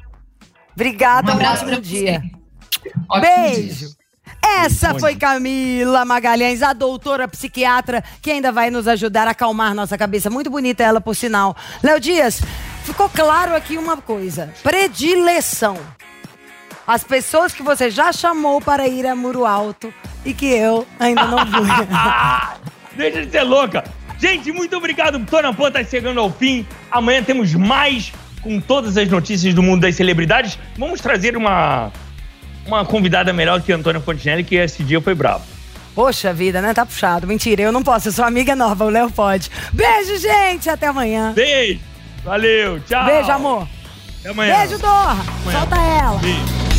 [0.74, 2.22] Obrigada, um abraço um dia.
[3.20, 3.88] Beijo.
[3.88, 4.06] Dia.
[4.42, 9.98] Essa foi Camila Magalhães, a doutora psiquiatra, que ainda vai nos ajudar a acalmar nossa
[9.98, 10.30] cabeça.
[10.30, 11.56] Muito bonita ela, por sinal.
[11.82, 12.40] Léo Dias,
[12.84, 15.76] ficou claro aqui uma coisa: predileção
[16.86, 19.92] as pessoas que você já chamou para ir a Muro Alto
[20.24, 21.68] e que eu ainda não fui.
[22.96, 23.84] Deixa de ser louca.
[24.18, 25.18] Gente, muito obrigado.
[25.26, 26.66] Tona Pan está chegando ao fim.
[26.90, 30.58] Amanhã temos mais com todas as notícias do mundo das celebridades.
[30.78, 31.92] Vamos trazer uma,
[32.64, 35.44] uma convidada melhor que a Antônia Fontinelli, que esse dia foi bravo.
[35.94, 36.72] Poxa vida, né?
[36.72, 37.26] Tá puxado.
[37.26, 38.08] Mentira, eu não posso.
[38.08, 39.50] Eu sou amiga nova, o Léo pode.
[39.72, 40.68] Beijo, gente.
[40.70, 41.32] Até amanhã.
[41.34, 41.80] Beijo.
[42.24, 42.80] Valeu.
[42.80, 43.04] Tchau.
[43.04, 43.68] Beijo, amor.
[44.20, 44.58] Até amanhã.
[44.58, 45.24] Beijo, Dorra.
[45.52, 46.18] Solta ela.
[46.18, 46.75] Beijo.